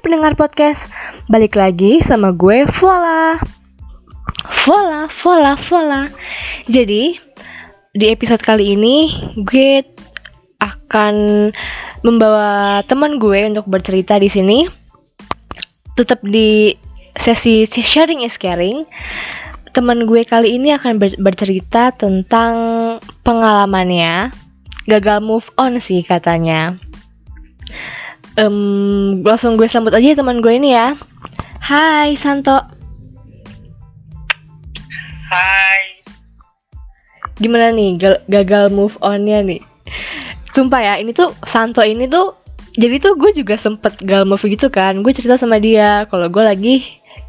Pendengar 0.00 0.32
podcast, 0.40 0.88
balik 1.28 1.52
lagi 1.52 2.00
sama 2.00 2.32
gue 2.32 2.64
Vola 2.80 3.36
Vola, 4.64 5.04
Vola, 5.12 5.52
Vola 5.60 6.08
Jadi, 6.64 7.12
di 7.92 8.06
episode 8.08 8.40
kali 8.40 8.72
ini 8.72 9.12
gue 9.36 9.84
akan 10.64 11.14
membawa 12.00 12.80
teman 12.88 13.20
gue 13.20 13.44
untuk 13.52 13.68
bercerita 13.68 14.16
di 14.16 14.32
sini. 14.32 14.64
Tetap 15.92 16.24
di 16.24 16.72
sesi 17.12 17.68
sharing 17.68 18.24
is 18.24 18.40
caring. 18.40 18.88
Teman 19.76 20.08
gue 20.08 20.24
kali 20.24 20.56
ini 20.56 20.72
akan 20.72 20.96
ber- 20.96 21.20
bercerita 21.20 21.92
tentang 21.92 22.54
pengalamannya. 23.28 24.32
Gagal 24.88 25.20
move 25.20 25.52
on 25.60 25.76
sih 25.84 26.00
katanya 26.00 26.80
Em, 28.32 29.20
langsung 29.20 29.60
gue 29.60 29.68
sambut 29.68 29.92
aja 29.92 30.12
ya 30.12 30.16
teman 30.16 30.40
gue 30.40 30.52
ini 30.56 30.72
ya. 30.72 30.96
Hai 31.62 32.16
Santo, 32.18 32.58
Hai, 35.32 36.04
gimana 37.40 37.72
nih 37.72 37.96
gal- 37.96 38.22
gagal 38.28 38.68
move 38.68 39.00
onnya 39.00 39.40
nih? 39.40 39.64
Sumpah 40.52 40.80
ya, 40.84 40.94
ini 41.00 41.16
tuh 41.16 41.32
Santo 41.48 41.80
ini 41.80 42.04
tuh 42.04 42.36
jadi 42.76 43.00
tuh 43.00 43.16
gue 43.16 43.32
juga 43.36 43.56
sempet 43.56 43.96
gagal 44.04 44.28
move 44.28 44.44
gitu 44.48 44.68
kan. 44.68 45.00
Gue 45.00 45.16
cerita 45.16 45.40
sama 45.40 45.56
dia 45.56 46.04
kalau 46.12 46.28
gue 46.28 46.44
lagi 46.44 46.74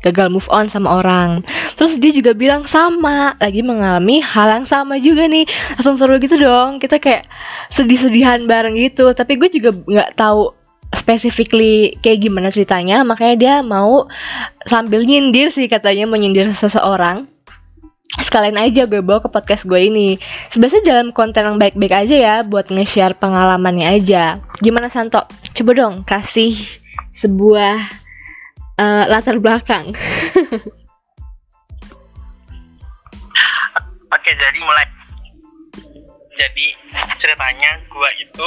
gagal 0.03 0.27
move 0.27 0.47
on 0.51 0.67
sama 0.67 0.99
orang. 0.99 1.47
Terus 1.79 1.95
dia 1.95 2.11
juga 2.11 2.35
bilang 2.35 2.67
sama, 2.67 3.39
lagi 3.39 3.63
mengalami 3.63 4.19
hal 4.19 4.63
yang 4.63 4.67
sama 4.67 4.99
juga 4.99 5.27
nih. 5.27 5.47
Langsung 5.79 5.95
seru 5.95 6.19
gitu 6.19 6.35
dong. 6.35 6.83
Kita 6.83 6.99
kayak 6.99 7.23
sedih-sedihan 7.71 8.43
bareng 8.43 8.75
gitu. 8.75 9.15
Tapi 9.15 9.39
gue 9.39 9.47
juga 9.47 9.71
nggak 9.71 10.19
tahu 10.19 10.62
specifically 10.93 11.97
kayak 11.99 12.23
gimana 12.25 12.53
ceritanya. 12.53 13.01
Makanya 13.03 13.35
dia 13.35 13.55
mau 13.65 14.07
sambil 14.69 15.03
nyindir 15.03 15.49
sih 15.49 15.67
katanya 15.67 16.07
menyindir 16.07 16.53
seseorang 16.53 17.27
sekalian 18.21 18.61
aja 18.61 18.85
gue 18.85 19.01
bawa 19.01 19.25
ke 19.25 19.29
podcast 19.31 19.65
gue 19.65 19.89
ini. 19.89 20.21
Sebenarnya 20.53 20.85
dalam 20.85 21.09
konten 21.09 21.41
yang 21.49 21.57
baik-baik 21.57 22.05
aja 22.05 22.15
ya 22.15 22.35
buat 22.45 22.69
nge-share 22.69 23.17
pengalamannya 23.17 23.89
aja. 23.89 24.37
Gimana 24.61 24.85
Santo? 24.89 25.25
Coba 25.57 25.71
dong 25.73 26.05
kasih 26.05 26.53
sebuah 27.17 27.89
eh, 28.77 29.03
latar 29.09 29.41
belakang. 29.41 29.93
oke 34.13 34.29
jadi 34.29 34.59
mulai. 34.61 34.85
Jadi 36.33 36.65
ceritanya 37.17 37.77
gua 37.93 38.09
itu 38.17 38.45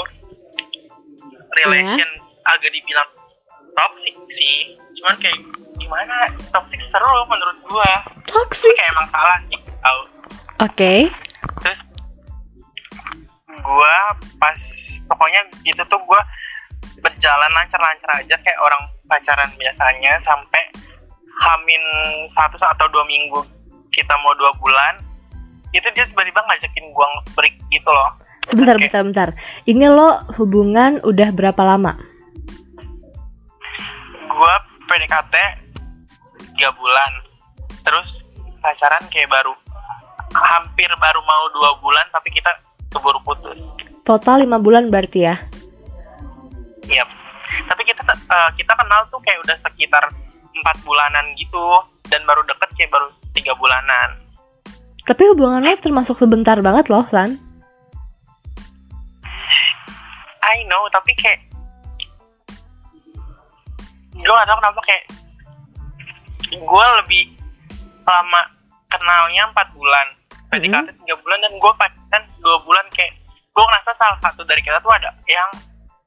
relation 1.63 2.26
agak 2.55 2.71
dibilang 2.71 3.11
toxic 3.77 4.15
sih. 4.33 4.79
Cuman 5.01 5.15
kayak 5.21 5.39
gimana 5.77 6.31
toxic 6.51 6.81
seru 6.89 7.17
menurut 7.29 7.59
gua. 7.69 7.91
Tapi 8.27 8.33
Toxic. 8.33 8.75
kayak 8.75 8.91
emang 8.97 9.09
salah 9.13 9.39
gitu 9.51 9.71
tau. 9.83 10.01
Oke. 10.65 10.93
Terus 11.63 11.81
gua 13.61 13.97
pas 14.41 14.61
pokoknya 15.11 15.41
gitu 15.67 15.83
tuh 15.87 16.01
gua 16.07 16.21
berjalan 17.05 17.53
lancar-lancar 17.53 18.11
aja 18.19 18.37
kayak 18.41 18.61
orang 18.63 18.83
pacaran 19.07 19.51
biasanya 19.61 20.19
sampai 20.25 20.63
hamin 21.37 21.83
satu 22.33 22.57
atau 22.57 22.89
dua 22.89 23.05
minggu 23.05 23.45
kita 23.93 24.17
mau 24.25 24.33
dua 24.41 24.51
bulan 24.57 24.97
itu 25.77 25.85
dia 25.93 26.09
tiba-tiba 26.09 26.41
ngajakin 26.49 26.89
gua 26.97 27.07
break 27.37 27.55
gitu 27.69 27.91
loh 27.93 28.17
Sebentar, 28.47 28.79
Oke. 28.79 28.87
bentar, 28.87 29.03
bentar. 29.03 29.29
Ini 29.67 29.91
lo 29.91 30.23
hubungan 30.39 31.03
udah 31.03 31.35
berapa 31.35 31.59
lama? 31.67 31.99
Gua 34.37 34.55
PDKT 34.87 35.34
tiga 36.53 36.71
bulan 36.77 37.12
terus 37.83 38.21
pacaran 38.61 39.03
kayak 39.09 39.33
baru 39.33 39.56
hampir 40.37 40.88
baru 41.00 41.21
mau 41.25 41.44
dua 41.56 41.71
bulan 41.81 42.06
tapi 42.12 42.28
kita 42.28 42.53
keburu 42.93 43.21
putus 43.25 43.72
Total 44.06 44.38
lima 44.38 44.62
bulan 44.62 44.87
berarti 44.87 45.27
ya? 45.27 45.34
Iya. 46.87 47.03
Tapi 47.66 47.83
kita 47.83 48.06
eh, 48.06 48.50
kita 48.55 48.72
kenal 48.78 49.03
tuh 49.11 49.19
kayak 49.19 49.43
udah 49.43 49.59
sekitar 49.66 50.06
empat 50.55 50.77
bulanan 50.87 51.27
gitu 51.34 51.82
dan 52.06 52.22
baru 52.22 52.47
deket 52.47 52.71
kayak 52.78 52.91
baru 52.94 53.11
tiga 53.34 53.59
bulanan. 53.59 54.15
Tapi 55.03 55.27
hubungan 55.34 55.66
lo 55.66 55.75
termasuk 55.82 56.22
sebentar 56.22 56.55
banget 56.62 56.87
loh, 56.87 57.03
San. 57.11 57.34
I 60.47 60.62
know 60.71 60.87
tapi 60.94 61.11
kayak 61.19 61.43
gue 64.21 64.32
gak 64.32 64.49
tau 64.49 64.59
kenapa 64.59 64.81
kayak 64.87 65.04
gue 66.56 66.87
lebih 67.04 67.22
lama 68.06 68.43
kenalnya 68.91 69.43
empat 69.50 69.69
bulan. 69.75 70.06
PDKT 70.47 70.94
tiga 71.03 71.16
bulan 71.27 71.38
dan 71.43 71.53
gue 71.59 71.72
pacaran 71.75 72.22
dua 72.38 72.59
bulan 72.62 72.87
kayak 72.94 73.12
gue 73.26 73.65
ngerasa 73.65 73.91
salah 73.99 74.19
satu 74.22 74.47
dari 74.47 74.62
kita 74.62 74.78
tuh 74.78 74.93
ada 74.94 75.10
yang 75.26 75.50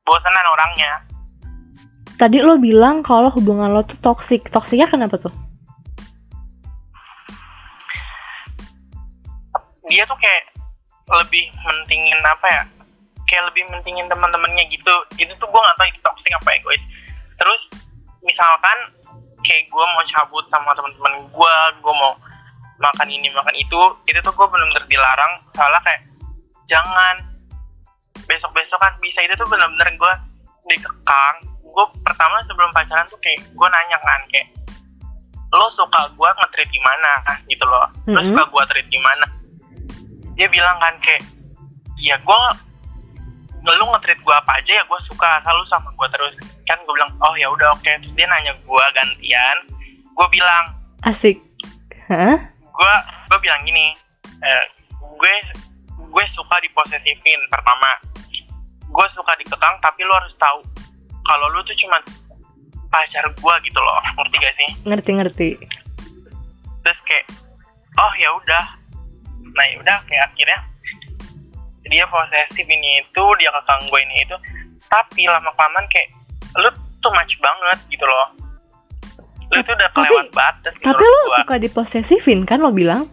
bosanan 0.07 0.47
orangnya. 0.47 1.03
Tadi 2.15 2.39
lo 2.39 2.55
bilang 2.59 3.03
kalau 3.03 3.31
hubungan 3.31 3.71
lo 3.71 3.83
tuh 3.83 3.99
toxic. 3.99 4.47
Toksiknya 4.47 4.87
kenapa 4.87 5.19
tuh? 5.19 5.31
dia 9.89 10.05
tuh 10.05 10.15
kayak 10.21 10.53
lebih 11.09 11.49
mentingin 11.65 12.21
apa 12.21 12.47
ya? 12.47 12.63
Kayak 13.25 13.49
lebih 13.51 13.65
mentingin 13.73 14.05
teman-temannya 14.05 14.69
gitu. 14.69 14.93
Itu 15.17 15.33
tuh 15.41 15.49
gue 15.49 15.59
gak 15.59 15.77
tahu 15.81 15.87
itu 15.89 15.99
toxic 16.05 16.31
apa 16.37 16.49
egois. 16.55 16.83
Terus 17.41 17.73
misalkan 18.21 18.77
kayak 19.43 19.67
gue 19.71 19.85
mau 19.85 20.03
cabut 20.03 20.45
sama 20.51 20.75
teman-teman 20.75 21.27
gue 21.31 21.53
gue 21.79 21.93
mau 21.93 22.13
makan 22.79 23.07
ini 23.11 23.27
makan 23.31 23.55
itu 23.55 23.79
itu 24.07 24.19
tuh 24.23 24.33
gue 24.35 24.47
benar-benar 24.47 24.85
dilarang. 24.87 25.33
Soalnya 25.51 25.81
kayak 25.83 26.01
jangan. 26.67 27.15
Besok-besok 28.27 28.77
kan 28.77 28.93
bisa 29.01 29.25
itu 29.25 29.33
tuh 29.33 29.47
benar-benar 29.49 29.89
gue 29.95 30.13
dikekang. 30.69 31.35
Gue 31.65 31.85
pertama 32.05 32.39
sebelum 32.45 32.69
pacaran 32.71 33.07
tuh 33.09 33.17
kayak 33.19 33.41
gue 33.51 33.67
nanya 33.67 33.97
kan 34.01 34.21
kayak 34.29 34.47
lo 35.49 35.65
suka 35.73 36.13
gue 36.13 36.29
nge-treat 36.29 36.69
gimana 36.69 37.11
gitu 37.49 37.65
loh. 37.65 37.89
Lo 38.05 38.21
Mhm. 38.21 38.27
suka 38.29 38.43
gue 38.53 38.63
treat 38.69 38.87
gimana 38.93 39.25
dia 40.39 40.47
bilang 40.47 40.79
kan 40.79 40.95
kayak 41.03 41.19
ya 41.99 42.15
gue 42.15 42.41
lu 43.59 43.85
nge-treat 43.91 44.19
gue 44.23 44.35
apa 44.35 44.51
aja 44.59 44.71
ya 44.79 44.83
gue 44.87 44.99
suka 45.03 45.43
selalu 45.43 45.63
sama 45.67 45.91
gue 45.91 46.07
terus 46.15 46.35
kan 46.63 46.79
gue 46.83 46.93
bilang 46.95 47.11
oh 47.19 47.35
ya 47.35 47.51
udah 47.51 47.75
oke 47.75 47.83
terus 47.85 48.15
dia 48.15 48.25
nanya 48.31 48.55
gue 48.55 48.85
gantian 48.95 49.57
gue 49.91 50.27
bilang 50.31 50.65
Asik. 51.07 51.39
Hah? 52.11 52.39
gue 52.59 52.93
gue 53.31 53.39
bilang 53.43 53.61
gini 53.67 53.95
eh, 54.39 54.65
gue 54.99 55.33
gue 56.09 56.25
suka 56.31 56.55
diposesifin 56.63 57.39
pertama 57.51 57.89
gue 58.89 59.07
suka 59.11 59.35
dikekang 59.37 59.75
tapi 59.83 60.01
lu 60.07 60.13
harus 60.15 60.33
tahu 60.39 60.63
kalau 61.27 61.45
lu 61.53 61.61
tuh 61.67 61.77
cuma 61.77 62.01
pacar 62.89 63.21
gue 63.27 63.53
gitu 63.67 63.79
loh 63.79 63.99
ngerti 64.17 64.35
gak 64.41 64.55
sih 64.55 64.69
Ngerti-ngerti. 64.87 65.49
terus 66.81 66.99
kayak 67.05 67.27
oh 67.99 68.13
ya 68.17 68.31
udah 68.33 68.65
nah 69.53 69.65
ya 69.65 69.75
udah 69.81 69.97
kayak 70.09 70.31
akhirnya 70.33 70.59
dia 71.89 72.05
posesif 72.05 72.63
ini 72.63 73.01
itu 73.01 73.23
dia 73.35 73.49
kekang 73.51 73.81
gue 73.85 73.99
ini 74.01 74.23
itu 74.23 74.35
tapi 74.87 75.25
lama 75.25 75.49
kelamaan 75.51 75.85
kayak 75.89 76.09
lu 76.55 76.69
too 76.99 77.11
much 77.11 77.35
banget 77.37 77.77
gitu 77.89 78.05
loh 78.05 78.27
lu 79.49 79.57
itu 79.57 79.71
udah 79.71 79.89
Tapi- 79.89 80.05
kelewat 80.05 80.27
batas 80.31 80.73
Tapi 80.75 80.85
menurut 80.87 81.09
lo 81.09 81.21
gua. 81.27 81.37
suka 81.41 81.55
diposesifin 81.57 82.39
kan 82.43 82.61
lo 82.61 82.69
bilang? 82.69 83.09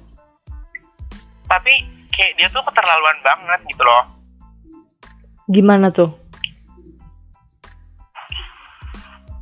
tapi 1.46 1.72
kayak 2.10 2.36
dia 2.36 2.48
tuh 2.48 2.60
keterlaluan 2.62 3.16
banget 3.20 3.60
gitu 3.66 3.82
loh 3.82 4.04
Gimana 5.46 5.88
tuh? 5.88 6.10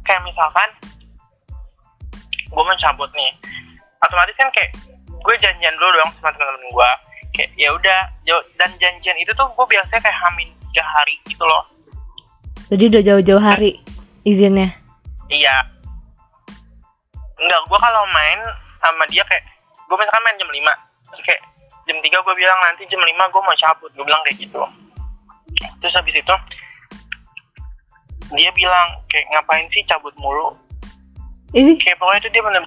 kayak 0.05 0.20
misalkan 0.23 0.69
gue 2.44 2.62
mencabut 2.62 3.08
nih 3.11 3.32
otomatis 3.99 4.37
kan 4.37 4.53
kayak 4.53 4.70
gue 5.08 5.35
janjian 5.41 5.73
dulu 5.75 5.91
dong 5.97 6.12
sama 6.12 6.29
teman-teman 6.31 6.61
gue 6.69 6.91
kayak 7.34 7.50
ya 7.58 7.75
udah 7.75 8.00
dan 8.56 8.70
janjian 8.78 9.19
itu 9.19 9.34
tuh 9.34 9.46
gue 9.50 9.66
biasanya 9.69 10.00
kayak 10.00 10.19
hamil 10.22 10.48
tiga 10.70 10.84
hari 10.86 11.14
gitu 11.26 11.44
loh 11.44 11.64
Jadi 12.72 12.88
udah 12.88 13.02
jauh-jauh 13.04 13.42
hari 13.44 13.76
izinnya. 14.25 14.72
Iya. 15.28 15.69
Enggak, 17.36 17.60
gue 17.69 17.76
kalau 17.76 18.02
main 18.08 18.40
sama 18.81 19.04
dia 19.12 19.20
kayak 19.28 19.44
gue 19.84 19.96
misalkan 20.00 20.25
main 20.25 20.36
jam 20.40 20.48
5 20.48 21.12
terus 21.12 21.22
kayak 21.25 21.42
jam 21.84 21.96
3 22.00 22.08
gue 22.08 22.34
bilang 22.34 22.58
nanti 22.64 22.82
jam 22.88 23.00
5 23.00 23.04
gue 23.12 23.42
mau 23.44 23.52
cabut 23.54 23.90
gue 23.92 24.04
bilang 24.04 24.22
kayak 24.25 24.38
gitu 24.40 24.60
terus 25.78 25.92
habis 25.92 26.16
itu 26.16 26.34
dia 28.32 28.50
bilang 28.52 28.88
kayak 29.06 29.28
ngapain 29.31 29.69
sih 29.69 29.84
cabut 29.84 30.12
mulu 30.16 30.56
Ini 31.52 31.76
kayak 31.78 32.00
pokoknya 32.00 32.20
itu 32.25 32.31
dia 32.32 32.42
bener 32.42 32.64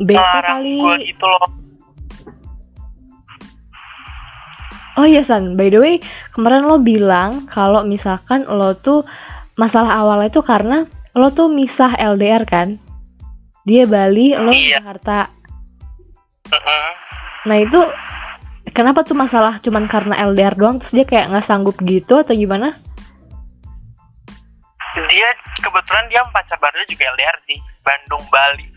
bete 0.00 0.38
kali. 0.40 0.78
gue 0.78 0.94
gitu 1.10 1.26
loh 1.26 1.44
Oh 5.00 5.08
iya 5.08 5.24
San, 5.24 5.56
by 5.56 5.72
the 5.72 5.80
way, 5.80 5.96
kemarin 6.36 6.68
lo 6.68 6.76
bilang 6.76 7.48
kalau 7.48 7.80
misalkan 7.88 8.44
lo 8.44 8.76
tuh 8.76 9.00
masalah 9.56 9.96
awalnya 9.96 10.28
itu 10.28 10.44
karena 10.44 10.84
lo 11.16 11.32
tuh 11.32 11.48
misah 11.48 11.96
LDR 11.96 12.44
kan? 12.44 12.76
Dia 13.64 13.88
Bali 13.88 14.36
lo 14.36 14.52
Iya. 14.52 14.84
Jakarta. 14.84 15.32
Mm-mm. 16.52 16.88
nah 17.48 17.56
itu 17.56 17.80
kenapa 18.76 19.00
tuh 19.00 19.16
masalah 19.16 19.56
cuman 19.64 19.88
karena 19.88 20.20
LDR 20.28 20.52
doang? 20.52 20.76
Terus 20.84 20.92
dia 20.92 21.06
kayak 21.08 21.32
nggak 21.32 21.46
sanggup 21.48 21.80
gitu 21.80 22.20
atau 22.20 22.36
gimana? 22.36 22.76
Dia 25.08 25.32
kebetulan 25.64 26.12
dia 26.12 26.28
pacar 26.28 26.60
barunya 26.60 26.84
juga 26.84 27.08
LDR 27.16 27.40
sih 27.40 27.56
Bandung 27.80 28.20
Bali. 28.28 28.68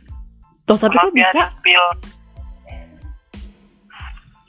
Tuh 0.63 0.79
tapi 0.79 0.95
kok 0.95 1.11
bisa? 1.11 1.43
spill 1.43 1.83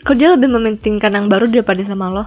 kok 0.04 0.16
dia 0.20 0.36
lebih 0.36 0.52
mementingkan 0.52 1.16
yang 1.16 1.26
baru 1.32 1.48
daripada 1.48 1.80
sama 1.88 2.12
lo? 2.12 2.24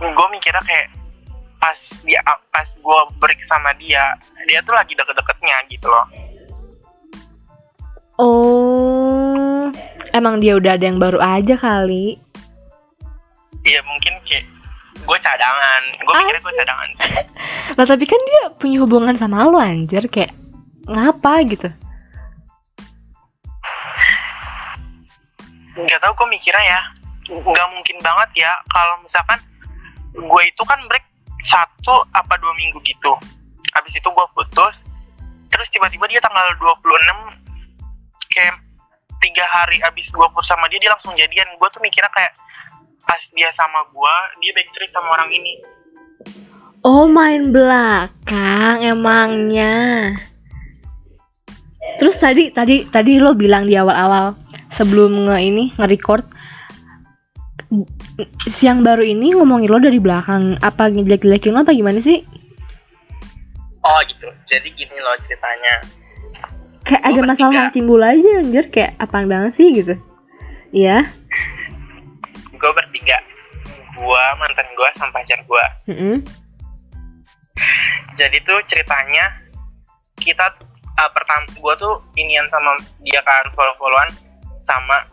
Gue 0.00 0.26
mikirnya 0.32 0.62
kayak 0.64 0.88
pas 1.58 1.78
dia 2.06 2.22
pas 2.54 2.68
gue 2.70 3.00
break 3.18 3.42
sama 3.42 3.74
dia 3.76 4.14
dia 4.46 4.62
tuh 4.62 4.72
lagi 4.72 4.96
deket-deketnya 4.96 5.56
gitu 5.68 5.86
loh. 5.90 6.06
Oh 8.18 9.68
emang 10.16 10.40
dia 10.40 10.56
udah 10.56 10.78
ada 10.78 10.84
yang 10.86 10.98
baru 11.02 11.18
aja 11.20 11.54
kali? 11.58 12.16
Iya 13.66 13.84
mungkin 13.84 14.16
kayak 14.24 14.46
gue 15.02 15.18
cadangan. 15.18 15.82
Gue 16.02 16.12
mikirnya 16.14 16.42
gue 16.42 16.54
cadangan 16.56 16.88
sih. 16.96 17.12
Lah 17.76 17.86
tapi 17.90 18.04
kan 18.06 18.20
dia 18.22 18.42
punya 18.56 18.76
hubungan 18.80 19.14
sama 19.18 19.44
lo 19.44 19.58
anjir. 19.60 20.06
Kayak 20.08 20.32
ngapa 20.88 21.44
gitu. 21.44 21.68
Nggak 25.78 26.00
tahu 26.02 26.12
gue 26.24 26.28
mikirnya 26.34 26.64
ya. 26.64 26.80
Nggak 27.28 27.68
mungkin 27.76 27.96
banget 28.00 28.30
ya 28.48 28.52
kalau 28.72 28.98
misalkan 29.04 29.38
gue 30.16 30.42
itu 30.42 30.62
kan 30.64 30.80
break 30.88 31.04
satu 31.38 32.02
apa 32.16 32.34
dua 32.40 32.52
minggu 32.58 32.82
gitu. 32.82 33.14
Habis 33.76 34.00
itu 34.00 34.08
gue 34.08 34.26
putus 34.34 34.82
terus 35.48 35.72
tiba-tiba 35.72 36.04
dia 36.06 36.20
tanggal 36.20 36.44
26 36.60 36.84
kayak 38.28 38.54
tiga 39.18 39.44
hari 39.48 39.80
abis 39.80 40.12
gue 40.12 40.28
putus 40.34 40.50
sama 40.50 40.66
dia 40.66 40.82
dia 40.82 40.90
langsung 40.90 41.14
jadian. 41.14 41.46
Gue 41.60 41.68
tuh 41.70 41.82
mikirnya 41.84 42.10
kayak 42.10 42.34
pas 43.06 43.22
dia 43.32 43.48
sama 43.54 43.86
gue 43.92 44.14
dia 44.42 44.52
backstreet 44.56 44.90
sama 44.90 45.14
orang 45.14 45.30
ini. 45.30 45.54
Oh 46.82 47.06
main 47.10 47.50
belakang 47.50 48.82
emangnya. 48.82 50.14
Terus 51.98 52.16
tadi 52.22 52.54
tadi 52.54 52.86
tadi 52.86 53.18
lo 53.18 53.34
bilang 53.34 53.66
di 53.66 53.74
awal-awal 53.74 54.47
sebelum 54.76 55.28
nge 55.28 55.38
ini 55.40 55.64
nge-record 55.76 56.24
siang 58.48 58.80
baru 58.80 59.04
ini 59.04 59.36
ngomongin 59.36 59.68
lo 59.68 59.78
dari 59.78 60.00
belakang 60.00 60.56
apa 60.64 60.88
ngejelek-jelekin 60.88 61.52
lo 61.52 61.62
apa 61.62 61.76
gimana 61.76 62.00
sih? 62.00 62.24
oh 63.84 64.00
gitu 64.08 64.28
jadi 64.48 64.68
gini 64.72 64.96
loh 65.00 65.16
ceritanya 65.24 65.74
Kayak 66.88 67.04
ada 67.04 67.20
masalah 67.20 67.52
yang 67.52 67.74
timbul 67.76 68.00
aja 68.00 68.40
anjir 68.40 68.64
kayak 68.72 68.96
apaan 68.96 69.28
banget 69.28 69.52
sih 69.52 69.68
gitu. 69.76 69.92
Iya. 70.72 71.04
gue 72.58 72.70
bertiga 72.74 73.16
gue 73.98 74.24
mantan 74.38 74.68
gue 74.72 74.88
sama 74.98 75.10
pacar 75.14 75.40
gue 75.42 75.64
Mm-mm. 75.94 76.16
jadi 78.18 78.38
tuh 78.42 78.58
ceritanya 78.66 79.30
kita 80.18 80.58
uh, 80.98 81.10
pertama 81.14 81.46
gue 81.54 81.74
tuh 81.78 81.94
inian 82.18 82.46
sama 82.50 82.74
dia 83.02 83.22
kan 83.22 83.46
follow 83.54 83.74
followan 83.78 84.10
sama 84.68 85.08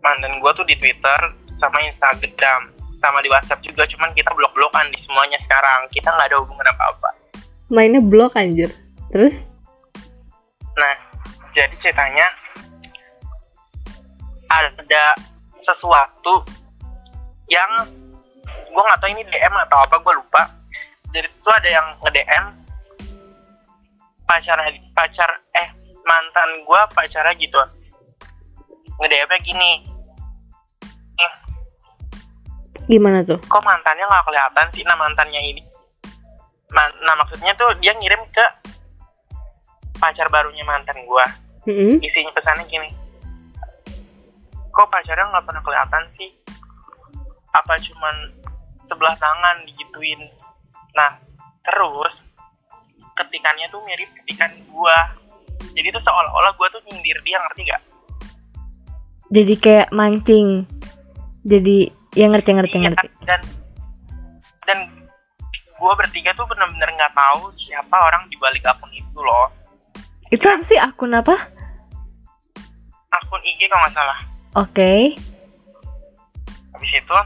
mantan 0.00 0.40
gue 0.40 0.50
tuh 0.56 0.64
di 0.64 0.72
Twitter 0.80 1.20
sama 1.52 1.76
Instagram 1.84 2.72
sama 2.96 3.20
di 3.20 3.28
WhatsApp 3.28 3.60
juga 3.60 3.84
cuman 3.84 4.16
kita 4.16 4.32
blok 4.32 4.56
blokan 4.56 4.88
di 4.88 4.96
semuanya 4.96 5.36
sekarang 5.44 5.84
kita 5.92 6.08
nggak 6.08 6.32
ada 6.32 6.40
hubungan 6.40 6.64
apa 6.72 6.84
apa 6.96 7.10
Mainnya 7.70 8.02
blok 8.02 8.34
anjir. 8.34 8.72
Terus? 9.14 9.46
nah 10.80 10.94
jadi 11.52 11.74
ceritanya 11.76 12.26
ada 14.48 15.04
sesuatu 15.60 16.46
yang 17.50 17.70
gue 18.46 18.82
nggak 18.82 19.00
tahu 19.02 19.10
ini 19.12 19.22
DM 19.28 19.54
atau 19.68 19.78
apa 19.82 19.98
gue 20.00 20.14
lupa 20.14 20.42
jadi 21.10 21.26
itu 21.26 21.50
ada 21.50 21.68
yang 21.68 21.86
nge 22.00 22.10
DM 22.14 22.44
pacar 24.24 24.58
pacar 24.94 25.30
eh 25.58 25.68
mantan 26.06 26.50
gue 26.64 26.80
pacarnya 26.94 27.34
gitu 27.36 27.60
nge 29.00 29.08
DM 29.08 29.32
gini. 29.40 29.70
"Eh, 31.16 31.32
Gimana 32.86 33.24
tuh? 33.24 33.40
kok 33.40 33.64
mantannya 33.64 34.04
nggak 34.04 34.26
kelihatan 34.28 34.66
sih? 34.76 34.82
Nah 34.84 34.96
mantannya 35.00 35.40
ini. 35.40 35.62
Man- 36.70 36.98
nah 37.02 37.16
maksudnya 37.18 37.56
tuh 37.56 37.72
dia 37.80 37.96
ngirim 37.96 38.20
ke 38.30 38.46
pacar 39.98 40.30
barunya 40.30 40.64
mantan 40.64 40.96
gue 41.02 41.26
Mm-mm. 41.68 41.98
isinya 42.00 42.30
pesannya 42.32 42.64
gini. 42.68 42.88
Kok 44.70 44.88
pacarnya 44.88 45.28
nggak 45.28 45.44
pernah 45.44 45.62
kelihatan 45.66 46.04
sih? 46.08 46.30
Apa 47.50 47.74
cuman 47.82 48.30
sebelah 48.86 49.18
tangan 49.18 49.66
digituin? 49.66 50.30
Nah 50.94 51.18
terus 51.66 52.22
ketikannya 53.18 53.66
tuh 53.68 53.82
mirip 53.84 54.08
ketikan 54.22 54.50
gua. 54.70 55.14
Jadi 55.76 55.92
tuh 55.92 56.02
seolah-olah 56.02 56.54
gua 56.56 56.68
tuh 56.72 56.80
nyindir 56.88 57.18
dia 57.26 57.36
ngerti 57.42 57.68
gak 57.68 57.82
Jadi 59.30 59.54
kayak 59.56 59.88
mancing. 59.94 60.66
Jadi 61.46 62.00
ya 62.18 62.26
ngerti 62.26 62.50
ngerti 62.58 62.76
iya 62.82 62.90
ngerti. 62.90 63.06
dan 63.22 63.40
dan 64.66 64.78
gua 65.78 65.94
bertiga 65.94 66.34
tuh 66.34 66.46
bener-bener 66.50 66.90
nggak 66.98 67.14
tahu 67.14 67.46
siapa 67.54 67.94
orang 67.94 68.26
di 68.26 68.36
balik 68.42 68.66
akun 68.66 68.90
itu 68.90 69.18
loh 69.22 69.46
Itu 70.30 70.46
apa 70.46 70.62
sih 70.62 70.78
akun 70.78 71.14
apa? 71.14 71.34
akun 73.10 73.42
IG 73.42 73.66
kalau 73.66 73.82
nggak 73.86 73.94
salah 73.94 74.18
Oke. 74.58 75.14
habis 76.74 76.92
itu 76.96 77.18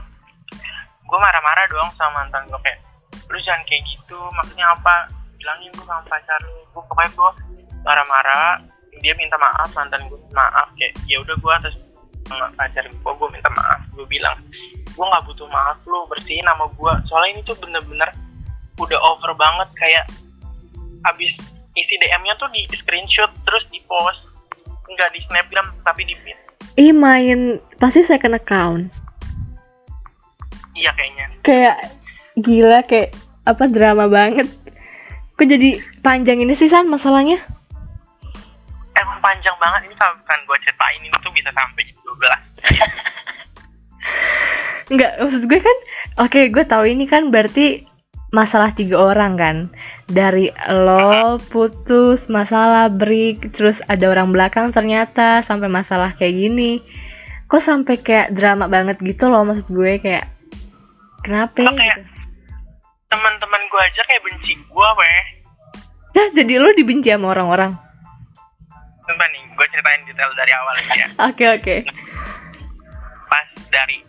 gue 1.05 1.19
marah-marah 1.21 1.65
doang 1.71 1.93
sama 1.95 2.25
mantan 2.25 2.49
gue 2.49 2.61
kayak 2.65 2.81
lu 3.29 3.39
jangan 3.39 3.63
kayak 3.69 3.85
gitu 3.87 4.19
maksudnya 4.35 4.67
apa 4.73 5.07
bilangin 5.39 5.71
gue 5.77 5.85
sama 5.85 6.03
pacar 6.09 6.41
lu 6.43 6.65
gue 6.73 6.83
pokoknya 6.89 7.11
gue 7.13 7.31
marah-marah 7.85 8.65
dia 9.05 9.13
minta 9.15 9.37
maaf 9.37 9.69
mantan 9.77 10.09
gue 10.11 10.19
maaf 10.33 10.73
kayak 10.75 10.97
ya 11.07 11.21
udah 11.21 11.37
gue 11.37 11.53
atas 11.55 11.85
pacar 12.57 12.85
gue 12.89 13.13
gue 13.17 13.29
minta 13.31 13.51
maaf 13.53 13.85
gue 13.93 14.07
bilang 14.09 14.37
gue 14.95 15.05
nggak 15.05 15.25
butuh 15.29 15.49
maaf 15.53 15.79
lu 15.85 16.09
bersihin 16.09 16.45
nama 16.45 16.67
gue 16.73 16.93
soalnya 17.05 17.39
ini 17.39 17.43
tuh 17.45 17.57
bener-bener 17.61 18.09
udah 18.81 18.99
over 19.05 19.37
banget 19.37 19.69
kayak 19.77 20.05
abis 21.05 21.37
isi 21.77 21.95
DM-nya 22.01 22.35
tuh 22.41 22.49
di 22.55 22.65
screenshot 22.73 23.29
terus 23.45 23.69
di 23.69 23.83
post 23.85 24.31
nggak 24.89 25.11
di 25.13 25.21
snapgram 25.21 25.75
tapi 25.85 26.07
di 26.07 26.17
feed 26.23 26.39
Ih 26.75 26.91
main 26.91 27.63
pasti 27.79 28.03
second 28.03 28.35
account. 28.35 28.91
iya 30.75 30.91
kayaknya 30.91 31.31
Kayak 31.47 31.87
gila 32.35 32.83
kayak 32.83 33.15
apa 33.47 33.71
drama 33.71 34.11
banget. 34.11 34.51
Kok 35.39 35.47
jadi 35.47 35.79
panjang 36.03 36.43
ini 36.43 36.51
sih 36.59 36.67
San 36.67 36.91
masalahnya? 36.91 37.39
Emang 39.05 39.21
panjang 39.21 39.55
banget. 39.57 39.81
Ini 39.85 39.95
kalau 39.95 40.15
bukan 40.19 40.39
gue 40.45 40.57
ceritain 40.61 40.99
ini 40.99 41.15
tuh 41.15 41.31
bisa 41.31 41.51
sampai 41.51 41.83
jam 41.85 41.97
12 42.01 44.91
Enggak, 44.91 45.11
maksud 45.21 45.43
gue 45.45 45.61
kan 45.61 45.77
oke 46.21 46.41
gue 46.49 46.65
tahu 46.65 46.85
ini 46.85 47.05
kan 47.05 47.29
berarti 47.29 47.85
masalah 48.31 48.73
tiga 48.73 48.99
orang 48.99 49.37
kan. 49.37 49.57
Dari 50.05 50.51
lo 50.69 51.41
putus 51.41 52.27
masalah 52.27 52.89
break 52.89 53.55
terus 53.55 53.79
ada 53.87 54.11
orang 54.11 54.31
belakang 54.31 54.69
ternyata 54.69 55.41
sampai 55.41 55.69
masalah 55.69 56.13
kayak 56.13 56.35
gini. 56.35 56.81
Kok 57.47 57.63
sampai 57.63 57.95
kayak 57.97 58.35
drama 58.35 58.67
banget 58.67 58.99
gitu 59.01 59.29
loh 59.29 59.45
maksud 59.45 59.69
gue 59.69 60.01
kayak 60.01 60.27
kenapa 61.23 61.63
Lo 61.63 61.73
kayak- 61.73 62.01
gitu? 62.01 62.13
teman-teman 63.07 63.61
gue 63.71 63.81
aja 63.81 64.03
kayak 64.05 64.23
benci 64.23 64.59
gue 64.59 64.89
weh. 64.99 65.23
Nah, 66.15 66.27
jadi 66.31 66.59
lo 66.59 66.71
dibenci 66.73 67.11
sama 67.11 67.31
orang-orang 67.31 67.75
Sumpah 69.05 69.29
nih 69.29 69.43
gue 69.53 69.67
ceritain 69.69 70.03
detail 70.09 70.33
dari 70.33 70.53
awal 70.57 70.75
aja. 70.81 70.95
Ya 70.97 71.09
oke 71.29 71.45
oke. 71.61 71.77
Pas 73.29 73.49
dari 73.69 74.01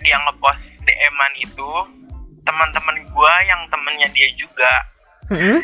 dia 0.00 0.16
ngepost 0.26 0.64
DM-an 0.86 1.32
itu 1.42 1.70
teman-teman 2.46 2.96
gue 3.04 3.34
yang 3.46 3.60
temennya 3.68 4.08
dia 4.16 4.28
juga 4.32 4.72
Mm-mm. 5.28 5.60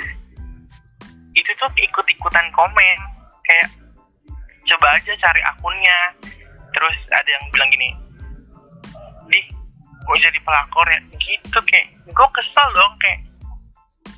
itu 1.35 1.51
tuh 1.59 1.71
ikut-ikutan 1.79 2.47
komen. 2.55 2.99
Kayak 3.47 3.69
coba 4.67 4.99
aja 4.99 5.13
cari 5.15 5.41
akunnya. 5.47 5.99
Terus 6.75 6.99
ada 7.11 7.27
yang 7.27 7.45
bilang 7.55 7.71
gini 7.73 7.91
di 9.27 9.41
mau 10.07 10.15
jadi 10.19 10.39
pelakor 10.43 10.87
ya. 10.91 11.01
Gitu 11.19 11.59
kayak 11.67 11.87
gue 12.07 12.29
kesel 12.35 12.69
dong 12.75 12.95
kayak 12.99 13.26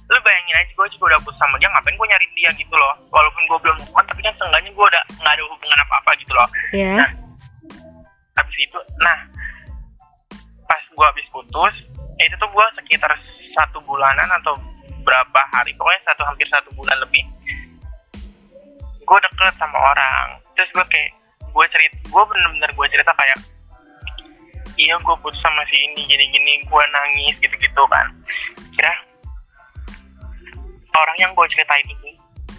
lu 0.09 0.19
bayangin 0.25 0.57
aja 0.57 0.73
gue 0.73 0.87
juga 0.97 1.05
udah 1.13 1.21
putus 1.21 1.37
sama 1.37 1.61
dia 1.61 1.69
ngapain 1.69 1.93
gue 1.93 2.07
nyari 2.09 2.27
dia 2.33 2.51
gitu 2.57 2.73
loh. 2.73 2.97
Walaupun 3.13 3.43
gue 3.45 3.59
belum 3.61 3.79
on 3.93 4.05
tapi 4.09 4.21
kan 4.25 4.33
seenggaknya 4.33 4.73
gue 4.73 4.87
udah 4.89 5.03
nggak 5.21 5.35
ada 5.37 5.43
hubungan 5.45 5.79
apa-apa 5.85 6.11
gitu 6.17 6.33
loh. 6.33 6.49
Ya 6.73 7.05
habis 8.39 8.57
itu 8.63 8.79
nah 9.03 9.19
pas 10.71 10.83
gue 10.87 11.07
habis 11.07 11.27
putus 11.27 11.91
itu 12.23 12.35
tuh 12.39 12.49
gue 12.51 12.67
sekitar 12.79 13.11
satu 13.19 13.83
bulanan 13.83 14.31
atau 14.39 14.55
berapa 15.03 15.41
hari 15.55 15.75
pokoknya 15.75 16.03
satu 16.07 16.23
hampir 16.23 16.47
satu 16.47 16.71
bulan 16.79 16.95
lebih 17.03 17.23
gue 19.03 19.19
deket 19.25 19.55
sama 19.57 19.79
orang. 19.81 20.39
Terus 20.55 20.71
gue 20.77 20.85
kayak 20.87 21.11
gue 21.49 21.65
cerita 21.73 21.97
gue 22.07 22.23
bener-bener 22.29 22.71
gue 22.71 22.87
cerita 22.93 23.13
kayak 23.17 23.39
iya 24.79 24.95
gue 25.01 25.17
putus 25.19 25.41
sama 25.43 25.65
si 25.67 25.75
ini 25.75 26.07
gini-gini 26.07 26.63
gue 26.63 26.83
nangis 26.95 27.35
gitu-gitu 27.43 27.83
kan. 27.91 28.07
Kira 28.77 28.93
orang 30.99 31.17
yang 31.17 31.31
gue 31.33 31.47
ceritain 31.47 31.85
ini 31.85 32.13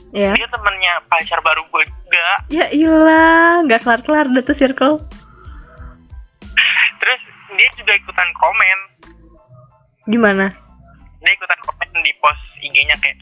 Ya. 0.10 0.34
dia 0.34 0.48
temennya 0.48 1.06
pacar 1.06 1.38
baru 1.40 1.62
gue 1.66 1.86
juga 1.86 2.30
Ya 2.50 2.66
ilah, 2.68 3.62
nggak 3.62 3.84
kelar-kelar 3.84 4.26
deh 4.28 4.42
tuh 4.42 4.58
circle. 4.58 4.98
terus 7.00 7.22
dia 7.54 7.70
juga 7.74 7.94
ikutan 7.94 8.26
komen 8.34 8.80
Gimana? 10.06 10.50
dia 11.20 11.32
ikutan 11.32 11.60
komen 11.62 12.02
di 12.02 12.12
post 12.18 12.42
IG-nya 12.60 12.98
kayak 12.98 13.22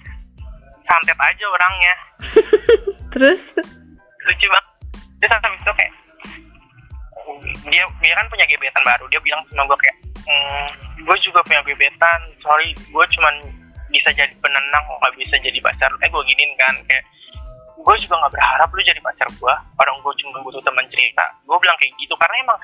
santet 0.82 1.18
aja 1.18 1.46
orangnya 1.46 1.94
Terus? 3.14 3.40
lucu 4.24 4.48
banget 4.48 4.66
terus 5.18 5.32
habis 5.36 5.60
itu 5.60 5.74
kayak 5.74 5.94
dia 7.68 7.84
dia 7.98 8.14
kan 8.16 8.26
punya 8.28 8.46
gebetan 8.46 8.84
baru 8.84 9.04
dia 9.08 9.20
bilang 9.20 9.44
sama 9.46 9.66
gue 9.66 9.78
kayak 9.78 9.98
mm, 10.24 10.68
gue 11.04 11.18
juga 11.20 11.44
punya 11.44 11.60
gebetan 11.64 12.20
sorry 12.36 12.72
gue 12.78 13.06
cuman 13.12 13.36
bisa 13.98 14.14
jadi 14.14 14.30
penenang 14.38 14.86
nggak 14.86 15.14
bisa 15.18 15.36
jadi 15.42 15.58
pacar 15.58 15.90
eh 15.98 16.08
gue 16.08 16.22
giniin 16.24 16.54
kan 16.56 16.76
kayak 16.86 17.02
gue 17.78 17.96
juga 17.98 18.16
nggak 18.22 18.34
berharap 18.38 18.70
lu 18.70 18.82
jadi 18.82 19.02
pacar 19.02 19.26
gue 19.28 19.54
orang 19.76 19.96
gue 19.98 20.14
cuma 20.22 20.38
butuh 20.46 20.62
teman 20.62 20.86
cerita 20.86 21.26
gue 21.42 21.58
bilang 21.58 21.78
kayak 21.78 21.90
gitu 21.98 22.14
karena 22.14 22.36
emang 22.46 22.60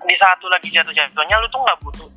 di 0.00 0.16
saat 0.16 0.40
lu 0.40 0.48
lagi 0.48 0.66
jatuh-jatuhnya 0.68 1.36
lu 1.38 1.46
tuh 1.46 1.60
nggak 1.60 1.78
butuh 1.80 2.08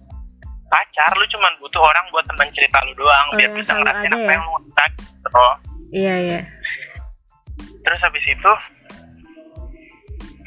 pacar 0.66 1.12
lu 1.14 1.26
cuma 1.30 1.46
butuh 1.60 1.82
orang 1.84 2.06
buat 2.10 2.26
teman 2.26 2.50
cerita 2.50 2.82
lu 2.82 2.94
doang 2.96 3.28
Oh, 3.30 3.38
biar 3.38 3.52
yang 3.52 3.58
bisa 3.60 3.72
ngerasain 3.76 4.10
apa 4.10 4.24
ya? 4.26 4.34
yang 4.34 4.44
lu 4.44 4.52
ngerasain 4.58 4.92
gitu 4.98 5.46
Iya 5.94 6.16
iya. 6.26 6.40
terus 7.84 8.00
habis 8.02 8.26
itu 8.26 8.52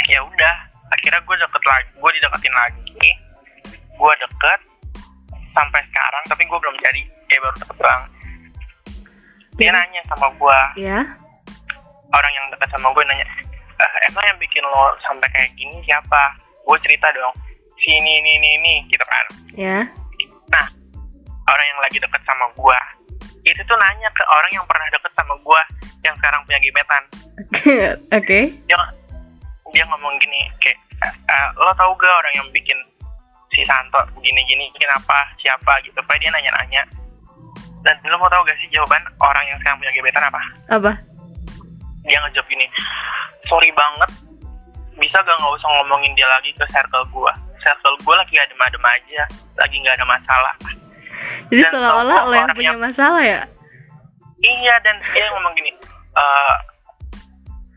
ya 0.08 0.18
udah 0.22 0.54
akhirnya 0.88 1.20
gue 1.20 1.36
deket 1.36 1.62
lagi 1.62 1.88
gue 1.94 2.10
dideketin 2.16 2.54
lagi 2.54 3.10
gue 3.92 4.12
deket 4.18 4.60
sampai 5.46 5.80
sekarang 5.82 6.22
tapi 6.26 6.44
gue 6.44 6.58
belum 6.58 6.76
jadi 6.76 7.00
kayak 7.26 7.40
baru 7.40 7.56
deket 7.56 7.76
doang. 7.78 8.02
Dia 9.56 9.64
Jadi- 9.64 9.72
nanya 9.72 10.02
sama 10.06 10.26
gue 10.30 10.60
Ya. 10.84 11.00
orang 12.08 12.32
yang 12.32 12.46
deket 12.50 12.68
sama 12.68 12.90
gue 12.90 13.02
nanya 13.04 13.24
"Eh, 13.76 13.92
emang 14.06 14.24
yang 14.26 14.38
bikin 14.38 14.62
lo 14.62 14.92
sampai 14.96 15.28
kayak 15.30 15.52
gini 15.54 15.80
siapa? 15.80 16.36
Gue 16.62 16.76
cerita 16.78 17.08
dong 17.10 17.32
si 17.74 17.92
ini 17.92 18.20
ini 18.20 18.32
ini 18.56 18.74
gitu 18.86 19.04
kan. 19.04 19.26
Ya. 19.52 19.78
nah 20.46 20.66
orang 21.46 21.66
yang 21.66 21.80
lagi 21.80 21.98
deket 21.98 22.22
sama 22.22 22.46
gue 22.52 22.78
itu 23.42 23.60
tuh 23.62 23.76
nanya 23.76 24.08
ke 24.10 24.22
orang 24.26 24.50
yang 24.52 24.66
pernah 24.66 24.86
deket 24.88 25.12
sama 25.12 25.34
gue 25.36 25.60
yang 26.02 26.14
sekarang 26.16 26.40
punya 26.44 26.58
gebetan. 26.58 27.02
Oke. 28.18 28.40
dia 28.64 28.78
dia 29.70 29.84
ngomong 29.86 30.14
gini 30.18 30.48
kayak 30.58 30.78
"Eh, 30.96 31.14
eh, 31.28 31.48
lo 31.56 31.68
tau 31.74 31.92
gak 31.94 32.08
orang 32.10 32.34
yang 32.34 32.48
bikin 32.50 32.78
si 33.56 33.64
Santo 33.64 33.96
gini-gini 34.20 34.68
kenapa 34.76 35.32
siapa 35.40 35.80
gitu. 35.80 35.96
Pak 36.04 36.20
dia 36.20 36.28
nanya-nanya. 36.28 36.84
Dan 37.80 37.96
lo 38.04 38.20
mau 38.20 38.28
tau 38.28 38.44
gak 38.44 38.58
sih 38.60 38.68
jawaban 38.68 39.00
orang 39.22 39.46
yang 39.48 39.56
sekarang 39.62 39.80
punya 39.80 39.92
gebetan 39.96 40.28
apa? 40.28 40.40
Apa? 40.68 40.92
dia 42.06 42.22
ngejawab 42.22 42.46
gini 42.46 42.66
sorry 43.42 43.70
banget 43.74 44.10
bisa 44.96 45.20
gak 45.20 45.36
nggak 45.36 45.52
usah 45.58 45.68
ngomongin 45.68 46.14
dia 46.16 46.24
lagi 46.30 46.54
ke 46.56 46.64
circle 46.72 47.04
gua? 47.12 47.34
Circle 47.60 47.98
gua 48.06 48.16
lagi 48.22 48.40
adem-adem 48.40 48.80
aja 48.80 49.22
lagi 49.60 49.76
nggak 49.82 49.98
ada 50.00 50.06
masalah. 50.08 50.54
Jadi 51.52 51.62
Dan 51.66 51.72
seolah-olah 51.76 52.20
lo 52.24 52.32
yang 52.32 52.48
orang 52.48 52.56
punya 52.56 52.72
masalah 52.78 53.22
ya? 53.22 53.42
iya 54.40 54.74
dan 54.84 54.96
dia 55.12 55.26
ngomong 55.32 55.52
gini 55.56 55.72
"Eh, 56.16 56.54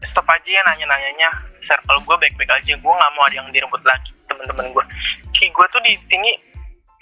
stop 0.07 0.27
aja 0.31 0.47
ya 0.47 0.61
nanya-nanyanya. 0.63 1.29
Circle 1.59 1.99
gue 2.07 2.15
baik-baik 2.23 2.51
aja 2.55 2.71
gue 2.79 2.93
nggak 2.95 3.11
mau 3.19 3.23
ada 3.27 3.35
yang 3.35 3.51
direbut 3.51 3.83
lagi 3.83 4.15
temen-temen 4.39 4.71
gue 4.71 4.85
kayak 5.35 5.51
gue 5.51 5.65
tuh 5.67 5.81
di 5.83 5.93
sini 6.07 6.31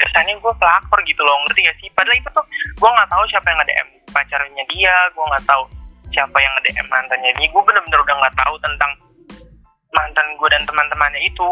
kesannya 0.01 0.37
gue 0.41 0.53
pelakor 0.57 0.99
gitu 1.05 1.21
loh 1.21 1.37
ngerti 1.45 1.65
gak 1.65 1.77
sih 1.77 1.89
padahal 1.93 2.17
itu 2.17 2.29
tuh 2.33 2.45
gue 2.49 2.89
nggak 2.89 3.09
tahu 3.09 3.23
siapa 3.29 3.47
yang 3.49 3.59
nge-DM 3.61 3.87
pacarnya 4.13 4.63
dia 4.69 4.95
gue 5.13 5.25
nggak 5.25 5.45
tahu 5.45 5.63
siapa 6.09 6.37
yang 6.37 6.51
nge-DM 6.57 6.87
mantannya 6.89 7.31
dia 7.37 7.47
gue 7.49 7.63
bener-bener 7.65 7.99
udah 8.01 8.15
nggak 8.21 8.35
tahu 8.37 8.55
tentang 8.61 8.91
mantan 9.93 10.27
gue 10.37 10.47
dan 10.49 10.63
teman-temannya 10.65 11.21
itu 11.25 11.51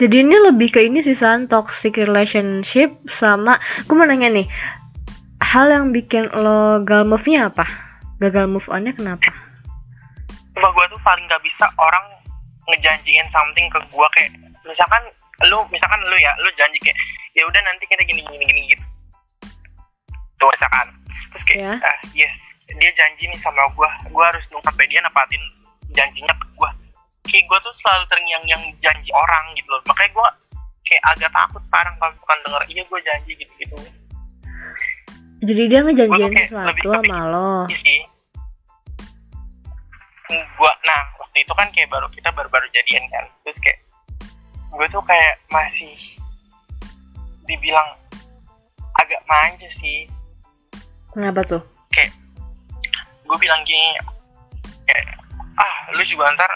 Jadi 0.00 0.26
ini 0.26 0.36
lebih 0.50 0.74
ke 0.74 0.80
ini 0.82 1.04
sih 1.04 1.14
San, 1.14 1.46
toxic 1.46 1.94
relationship 1.94 2.90
sama 3.14 3.62
Gue 3.86 3.94
mau 3.94 4.08
nanya 4.08 4.32
nih 4.32 4.46
Hal 5.42 5.70
yang 5.70 5.90
bikin 5.90 6.30
lo 6.32 6.82
gagal 6.82 7.06
move-nya 7.06 7.50
apa? 7.50 7.66
Gagal 8.22 8.46
move 8.46 8.66
on-nya 8.70 8.94
kenapa? 8.94 9.30
Cuma 10.54 10.70
gue 10.70 10.84
tuh 10.86 11.00
paling 11.02 11.26
gak 11.26 11.42
bisa 11.42 11.66
orang 11.82 12.21
ngejanjiin 12.72 13.28
something 13.28 13.68
ke 13.68 13.78
gue 13.78 14.06
kayak 14.16 14.30
misalkan 14.64 15.02
lu 15.44 15.60
misalkan 15.68 16.00
lu 16.08 16.16
ya 16.16 16.32
lu 16.40 16.48
janji 16.56 16.78
kayak 16.80 16.96
ya 17.34 17.44
udah 17.44 17.60
nanti 17.60 17.84
kita 17.84 18.02
gini 18.02 18.24
gini 18.24 18.44
gini 18.44 18.60
gitu. 18.72 18.84
Tuh 20.36 20.48
misalkan. 20.50 20.88
Terus 21.32 21.44
kayak 21.44 21.60
Ya. 21.60 21.72
ah 21.78 21.98
yes. 22.12 22.38
Dia 22.72 22.90
janji 22.96 23.28
nih 23.28 23.36
sama 23.36 23.68
gue 23.72 23.88
gue 24.08 24.24
harus 24.24 24.48
nunggu 24.48 24.64
sampai 24.64 24.88
dia 24.88 25.00
nepatin 25.00 25.42
janjinya 25.92 26.32
ke 26.32 26.46
gue 26.56 26.70
kayak 27.22 27.44
gue 27.46 27.58
tuh 27.60 27.74
selalu 27.78 28.04
terngiang-ngiang 28.10 28.64
janji 28.80 29.10
orang 29.12 29.44
gitu 29.54 29.68
loh. 29.68 29.80
Makanya 29.84 30.10
gue 30.10 30.28
kayak 30.82 31.02
agak 31.14 31.30
takut 31.30 31.62
sekarang 31.64 31.94
kalau 31.96 32.10
misalkan 32.12 32.38
denger 32.42 32.62
iya 32.68 32.82
gue 32.82 33.00
janji 33.04 33.32
gitu 33.38 33.52
gitu 33.60 33.76
Jadi 35.42 35.62
dia 35.66 35.80
ngejanjiin 35.82 36.32
sesuatu 36.38 36.86
sama 36.86 37.18
lo. 37.26 37.66
sih. 37.66 38.00
Gua 40.56 40.72
nah 40.82 41.00
waktu 41.32 41.48
itu 41.48 41.54
kan 41.56 41.68
kayak 41.72 41.88
baru 41.88 42.12
kita 42.12 42.28
baru-baru 42.36 42.68
jadian 42.76 43.08
kan. 43.08 43.24
Terus 43.40 43.56
kayak 43.64 43.80
gue 44.68 44.86
tuh 44.92 45.00
kayak 45.08 45.40
masih 45.48 45.96
dibilang 47.48 47.96
agak 49.00 49.16
manja 49.24 49.64
sih. 49.80 50.04
Kenapa 51.16 51.40
tuh? 51.48 51.64
kayak 51.92 52.12
gue 53.24 53.36
bilang 53.40 53.60
gini 53.64 53.96
kayak 54.84 55.04
ah 55.60 55.74
lu 55.92 56.00
juga 56.04 56.28
ntar 56.36 56.48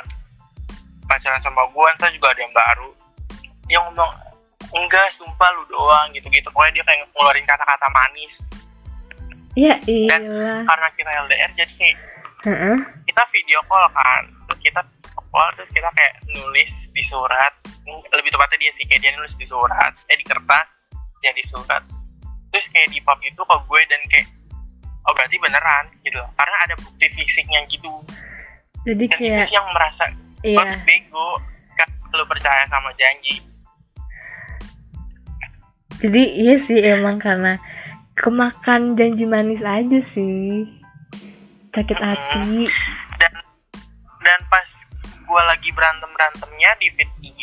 pacaran 1.09 1.41
sama 1.41 1.65
gue 1.73 1.89
ntar 1.97 2.13
juga 2.13 2.37
ada 2.37 2.41
yang 2.45 2.53
baru. 2.53 2.91
Dia 3.73 3.81
ngomong 3.81 4.13
enggak 4.77 5.09
sumpah 5.17 5.57
lu 5.57 5.65
doang 5.73 6.13
gitu-gitu. 6.13 6.53
Pokoknya 6.53 6.81
dia 6.81 6.85
kayak 6.85 7.01
ngeluarin 7.17 7.49
kata-kata 7.49 7.89
manis. 7.97 8.35
Ya 9.57 9.81
Dan- 9.81 10.29
iya 10.29 10.69
karena 10.69 10.89
kita 11.01 11.11
LDR 11.25 11.53
jadi 11.57 11.73
kayak 11.81 11.97
Heeh. 12.45 12.77
kita 13.09 13.23
video 13.33 13.65
call 13.73 13.89
kan 13.97 14.36
kita 14.67 14.81
call 15.15 15.51
terus 15.55 15.71
kita 15.71 15.89
kayak 15.95 16.15
nulis 16.35 16.73
di 16.91 17.03
surat. 17.07 17.53
Lebih 17.87 18.31
tepatnya 18.35 18.59
dia 18.59 18.73
sih 18.75 18.85
kayak 18.91 19.01
dia 19.07 19.13
nulis 19.15 19.35
di 19.39 19.47
surat. 19.47 19.93
Eh 20.11 20.19
di 20.19 20.27
kertas 20.27 20.67
dia 21.23 21.33
di 21.33 21.45
surat. 21.47 21.83
Terus 22.51 22.67
kayak 22.75 22.89
di 22.91 22.99
pub 23.03 23.19
itu 23.23 23.43
ke 23.43 23.57
gue 23.63 23.81
dan 23.87 24.01
kayak 24.11 24.27
oh 25.07 25.13
berarti 25.15 25.37
beneran 25.39 25.85
gitu 26.03 26.17
loh. 26.19 26.31
Karena 26.35 26.57
ada 26.67 26.75
bukti 26.83 27.07
fisiknya 27.15 27.61
gitu. 27.71 27.93
Jadi 28.83 29.05
dan 29.07 29.19
itu 29.19 29.27
kayak 29.31 29.47
sih 29.47 29.55
yang 29.55 29.69
merasa 29.71 30.05
Iya. 30.45 30.63
banget 30.63 30.81
bego 30.85 31.41
kan 31.75 31.89
lu 32.13 32.25
percaya 32.29 32.63
sama 32.69 32.93
janji. 32.95 33.41
Jadi 35.97 36.23
iya 36.45 36.55
sih 36.61 36.79
emang 36.85 37.17
karena 37.17 37.57
Kemakan 38.17 38.97
janji 38.97 39.29
manis 39.29 39.61
aja 39.61 40.01
sih. 40.09 40.65
Sakit 41.77 42.01
hati 42.01 42.65
dan 44.27 44.41
pas 44.51 44.67
gue 45.07 45.43
lagi 45.47 45.71
berantem 45.75 46.11
berantemnya 46.11 46.71
di 46.83 46.87
feed 46.99 47.11
IG 47.23 47.43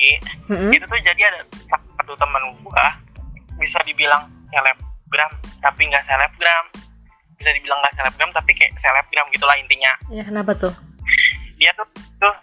Heeh. 0.51 0.71
itu 0.75 0.85
tuh 0.87 0.99
jadi 0.99 1.21
ada 1.31 1.39
satu 1.67 2.15
teman 2.19 2.43
gua 2.63 2.99
bisa 3.55 3.79
dibilang 3.87 4.27
selebgram 4.51 5.31
tapi 5.63 5.87
nggak 5.87 6.03
selebgram. 6.03 6.65
Bisa 7.39 7.49
dibilang 7.55 7.79
nggak 7.79 7.95
selebgram 7.95 8.29
tapi 8.35 8.51
kayak 8.55 8.75
selebgram 8.79 9.27
gitulah 9.31 9.55
intinya. 9.55 9.91
Ya 10.11 10.23
kenapa 10.27 10.51
tuh? 10.59 10.73
dia 11.61 11.71
tuh 11.79 11.87
tuh 12.19 12.35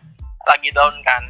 lagi 0.49 0.73
down 0.73 0.97
kan. 1.04 1.28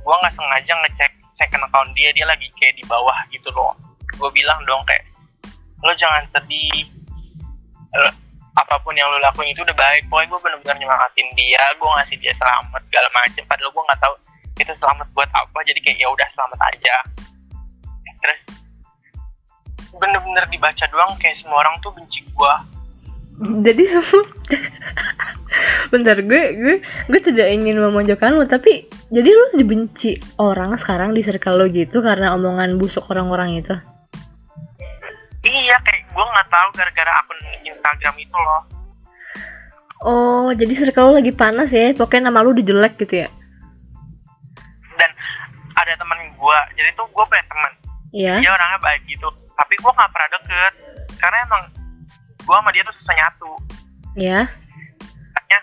Gua 0.00 0.16
nggak 0.24 0.32
sengaja 0.32 0.72
ngecek 0.72 1.12
second 1.36 1.62
account 1.68 1.92
dia 1.92 2.10
dia 2.16 2.24
lagi 2.24 2.48
kayak 2.56 2.80
di 2.80 2.84
bawah 2.88 3.16
gitu 3.30 3.52
loh. 3.52 3.76
Gue 4.18 4.32
bilang 4.34 4.58
dong 4.66 4.82
kayak 4.88 5.04
lo 5.84 5.94
jangan 5.94 6.26
sedih 6.34 6.90
apa 8.58 8.74
pun 8.82 8.90
yang 8.98 9.06
lo 9.06 9.22
lakuin 9.22 9.54
itu 9.54 9.62
udah 9.62 9.78
baik. 9.78 10.10
Pokoknya 10.10 10.34
gue 10.34 10.40
bener-bener 10.42 10.76
nyemangatin 10.82 11.28
dia 11.38 11.62
gue 11.78 11.88
ngasih 11.88 12.16
dia 12.18 12.34
selamat 12.34 12.82
segala 12.90 13.08
macem. 13.14 13.42
Padahal 13.46 13.70
gue 13.70 13.82
nggak 13.86 14.00
tahu 14.02 14.14
itu 14.58 14.72
selamat 14.74 15.06
buat 15.14 15.30
apa 15.30 15.58
jadi 15.62 15.78
kayak 15.78 15.98
ya 16.02 16.10
udah 16.10 16.28
selamat 16.34 16.60
aja. 16.74 16.96
Terus 18.18 18.40
bener-bener 19.96 20.44
dibaca 20.52 20.84
doang 20.92 21.12
kayak 21.16 21.36
semua 21.40 21.64
orang 21.64 21.74
tuh 21.80 21.92
benci 21.96 22.20
gue 22.22 22.54
Jadi 23.38 23.84
Bentar 25.94 26.18
gue 26.20 26.42
gue 26.58 26.76
gue 26.82 27.20
tidak 27.22 27.48
ingin 27.54 27.78
memojokkan 27.78 28.34
lo 28.34 28.44
tapi 28.44 28.90
jadi 29.08 29.30
lo 29.30 29.56
dibenci 29.56 30.18
orang 30.42 30.76
sekarang 30.76 31.14
di 31.14 31.22
circle 31.22 31.56
lo 31.56 31.66
gitu 31.70 32.02
karena 32.02 32.34
omongan 32.34 32.76
busuk 32.76 33.06
orang-orang 33.08 33.62
itu. 33.62 33.74
iya 35.46 35.78
kayak 35.86 36.07
gue 36.18 36.26
nggak 36.26 36.48
tahu 36.50 36.68
gara-gara 36.74 37.12
akun 37.14 37.38
Instagram 37.62 38.14
itu 38.18 38.34
loh 38.34 38.62
Oh, 39.98 40.54
jadi 40.54 40.78
circle 40.78 41.10
lu 41.10 41.18
lagi 41.18 41.34
panas 41.34 41.74
ya? 41.74 41.90
Pokoknya 41.90 42.30
nama 42.30 42.46
lu 42.46 42.54
udah 42.54 42.62
jelek 42.62 42.94
gitu 42.98 43.22
ya? 43.22 43.28
dan 44.94 45.10
ada 45.74 45.94
temen 45.94 46.18
gue 46.34 46.58
jadi 46.74 46.90
tuh 46.94 47.06
gue 47.06 47.22
punya 47.22 47.44
temen 47.46 47.72
Iya. 48.10 48.34
dia 48.42 48.50
orangnya 48.50 48.78
baik 48.78 49.02
gitu 49.06 49.26
tapi 49.54 49.74
gue 49.74 49.90
nggak 49.90 50.10
pernah 50.10 50.28
deket 50.34 50.72
karena 51.18 51.38
emang 51.46 51.62
gue 52.36 52.50
sama 52.50 52.70
dia 52.70 52.82
tuh 52.82 52.94
susah 52.98 53.14
nyatu 53.14 53.52
Ya. 54.14 54.50
makanya 55.30 55.60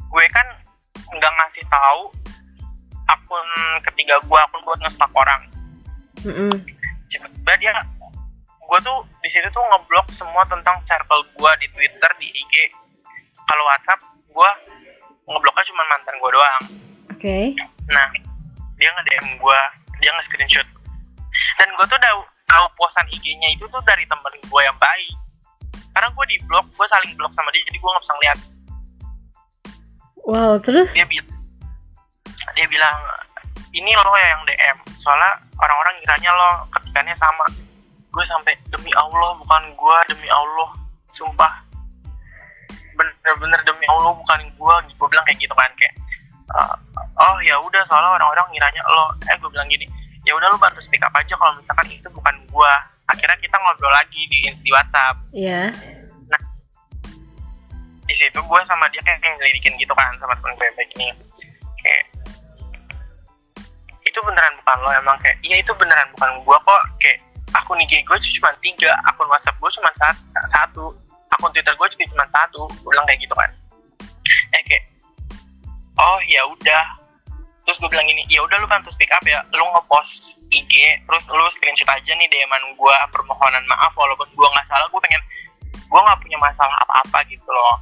gue 0.00 0.24
kan 0.32 0.46
nggak 1.12 1.32
ngasih 1.34 1.64
tahu 1.68 2.00
akun 3.04 3.48
ketiga 3.84 4.16
gue 4.24 4.38
akun 4.38 4.60
buat 4.64 4.80
ngestak 4.80 5.12
orang 5.12 5.40
Mm-mm. 6.24 6.52
tiba-tiba 7.08 7.52
dia 7.60 7.72
gue 8.72 8.80
tuh 8.88 9.04
di 9.20 9.28
situ 9.28 9.44
tuh 9.52 9.60
ngeblok 9.60 10.08
semua 10.16 10.40
tentang 10.48 10.80
circle 10.88 11.20
gue 11.36 11.52
di 11.60 11.68
Twitter 11.76 12.08
di 12.16 12.32
IG 12.32 12.72
kalau 13.44 13.68
WhatsApp 13.68 14.00
gue 14.32 14.50
ngebloknya 15.28 15.64
cuma 15.68 15.84
mantan 15.92 16.16
gue 16.16 16.30
doang. 16.32 16.64
Oke. 17.12 17.36
nah 17.92 18.08
dia 18.80 18.88
nge 18.88 19.02
DM 19.12 19.28
gue 19.36 19.60
dia 20.00 20.08
nge 20.16 20.24
screenshot 20.24 20.68
dan 21.60 21.68
gue 21.68 21.84
tuh 21.84 22.00
udah 22.00 22.14
tahu 22.48 22.64
posan 22.80 23.04
IG-nya 23.12 23.52
itu 23.52 23.68
tuh 23.68 23.84
dari 23.84 24.08
temen 24.08 24.32
gue 24.40 24.62
yang 24.64 24.78
baik. 24.80 25.12
Karena 25.92 26.08
gue 26.08 26.24
di 26.32 26.40
blok 26.48 26.64
gue 26.72 26.86
saling 26.88 27.12
blok 27.20 27.32
sama 27.36 27.52
dia 27.52 27.60
jadi 27.68 27.76
gue 27.76 27.90
nggak 27.92 28.04
bisa 28.08 28.14
ngeliat. 28.16 28.38
Wow, 30.22 30.54
terus? 30.64 30.88
dia 30.96 31.04
bilang 31.04 31.28
dia 32.56 32.66
bilang 32.72 32.96
ini 33.76 33.92
lo 33.92 34.16
ya 34.16 34.28
yang 34.32 34.42
DM 34.48 34.78
soalnya 34.96 35.44
orang-orang 35.60 35.94
ngiranya 36.00 36.30
lo 36.32 36.48
ketikannya 36.72 37.16
sama 37.20 37.44
gue 38.12 38.24
sampai 38.28 38.52
demi 38.68 38.92
Allah 38.92 39.32
bukan 39.40 39.62
gue 39.72 39.96
demi 40.12 40.28
Allah. 40.28 40.70
Sumpah. 41.08 41.52
Bener-bener 42.92 43.60
demi 43.64 43.84
Allah 43.88 44.12
bukan 44.12 44.40
gue 44.52 44.74
gue 44.92 45.06
bilang 45.08 45.24
kayak 45.24 45.40
gitu 45.40 45.54
kan 45.56 45.70
kayak 45.80 45.94
"Eh, 46.52 46.74
oh 47.16 47.36
ya 47.40 47.56
udah 47.56 47.82
soalnya 47.88 48.20
orang-orang 48.20 48.46
ngiranya 48.52 48.82
lo. 48.84 49.16
Eh 49.32 49.36
gue 49.40 49.48
bilang 49.48 49.68
gini 49.72 49.88
ya 50.22 50.32
udah 50.38 50.46
lo 50.52 50.56
bantu 50.60 50.78
speak 50.78 51.02
up 51.02 51.10
aja 51.18 51.34
kalau 51.34 51.56
misalkan 51.58 51.88
itu 51.90 52.08
bukan 52.12 52.34
gue 52.46 52.72
akhirnya 53.10 53.38
kita 53.42 53.56
ngobrol 53.58 53.90
lagi 53.90 54.20
di 54.30 54.38
di 54.60 54.70
WhatsApp. 54.70 55.16
Iya. 55.32 55.72
di 58.02 58.18
situ 58.18 58.36
gue 58.44 58.60
sama 58.68 58.84
dia 58.92 59.00
kayak 59.08 59.24
nyelidikin 59.24 59.72
gitu 59.80 59.94
kan 59.96 60.12
sama 60.20 60.36
temen 60.36 60.52
gue 60.58 60.66
yang 60.68 60.76
baik 60.76 60.90
ini 61.00 61.08
kayak 61.80 62.04
itu 64.04 64.18
beneran 64.20 64.52
bukan 64.60 64.78
lo 64.84 64.90
emang 64.92 65.16
kayak 65.24 65.38
iya 65.40 65.56
itu 65.64 65.72
beneran 65.80 66.04
bukan 66.12 66.30
gue 66.44 66.58
kok. 66.60 66.82
Kayak 67.00 67.18
akun 67.52 67.80
IG 67.84 68.04
gue 68.04 68.18
cuma 68.40 68.50
tiga 68.64 68.92
akun 69.08 69.28
WhatsApp 69.28 69.56
gue 69.60 69.70
cuma 69.76 69.90
satu, 70.48 70.96
akun 71.32 71.50
Twitter 71.52 71.74
gue 71.76 71.86
juga 71.92 72.04
cuma 72.16 72.24
satu 72.32 72.68
gue 72.68 72.90
bilang 72.90 73.06
kayak 73.08 73.20
gitu 73.24 73.34
kan. 73.36 73.50
Eh 74.56 74.62
kayak 74.64 74.84
oh 76.00 76.18
ya 76.28 76.42
udah. 76.48 76.84
Terus 77.62 77.78
gue 77.78 77.90
bilang 77.94 78.10
gini 78.10 78.26
ya 78.26 78.42
udah 78.42 78.58
lu 78.58 78.66
bantu 78.66 78.90
speak 78.90 79.12
up 79.14 79.22
ya 79.22 79.38
lu 79.54 79.62
ngepost 79.62 80.42
IG 80.50 80.98
terus 81.06 81.24
lu 81.30 81.46
screenshot 81.54 81.86
aja 81.86 82.10
nih 82.10 82.26
DM-an 82.26 82.74
gue 82.74 82.96
permohonan 83.14 83.62
maaf 83.70 83.94
walaupun 83.94 84.26
gue 84.34 84.48
nggak 84.50 84.66
salah 84.66 84.86
gue 84.90 85.00
pengen 85.06 85.22
gue 85.70 86.00
nggak 86.00 86.20
punya 86.24 86.38
masalah 86.42 86.76
apa-apa 86.88 87.22
gitu 87.30 87.46
loh. 87.46 87.76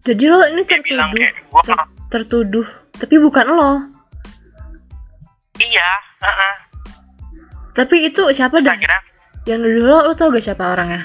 Jadi 0.00 0.24
lo 0.32 0.40
ini 0.48 0.62
dia 0.64 0.80
bilang 0.80 1.12
tertuduh, 1.12 1.20
kayak 1.20 1.34
gue 1.44 1.62
ter- 1.66 1.92
tertuduh, 2.08 2.66
tapi 2.96 3.14
bukan 3.20 3.46
lo. 3.52 3.72
iya 5.60 5.90
heeh. 6.24 6.69
Tapi 7.80 8.12
itu 8.12 8.22
siapa 8.36 8.60
dah? 8.60 8.76
akhirnya? 8.76 9.00
Yang 9.48 9.58
nuduh 9.64 9.84
lo, 9.88 9.98
lo 10.04 10.12
tau 10.12 10.28
gak 10.28 10.44
siapa 10.44 10.76
orangnya? 10.76 11.00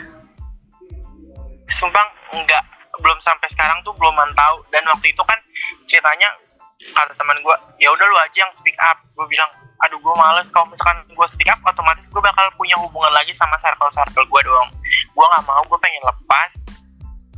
sumpah 1.71 2.05
enggak. 2.35 2.63
Belum 2.99 3.19
sampai 3.23 3.47
sekarang 3.51 3.79
tuh 3.87 3.95
belum 3.95 4.15
tahu. 4.35 4.55
Dan 4.75 4.83
waktu 4.91 5.15
itu 5.15 5.23
kan 5.23 5.39
ceritanya 5.87 6.27
kata 6.91 7.15
teman 7.17 7.39
gue 7.41 7.55
ya 7.81 7.89
udah 7.89 8.05
lu 8.05 8.17
aja 8.19 8.37
yang 8.43 8.51
speak 8.51 8.75
up. 8.83 8.99
Gue 9.15 9.27
bilang 9.31 9.47
aduh 9.87 9.99
gue 9.99 10.15
males. 10.19 10.47
Kalau 10.51 10.67
misalkan 10.67 11.03
gue 11.07 11.27
speak 11.27 11.47
up 11.47 11.59
otomatis 11.63 12.11
gue 12.11 12.19
bakal 12.19 12.47
punya 12.59 12.75
hubungan 12.79 13.11
lagi 13.15 13.31
sama 13.35 13.55
circle 13.59 13.91
circle 13.91 14.27
gue 14.27 14.41
dong 14.43 14.69
gue 15.15 15.25
nggak 15.25 15.43
mau 15.47 15.63
gue 15.67 15.79
pengen 15.79 16.03
lepas. 16.03 16.51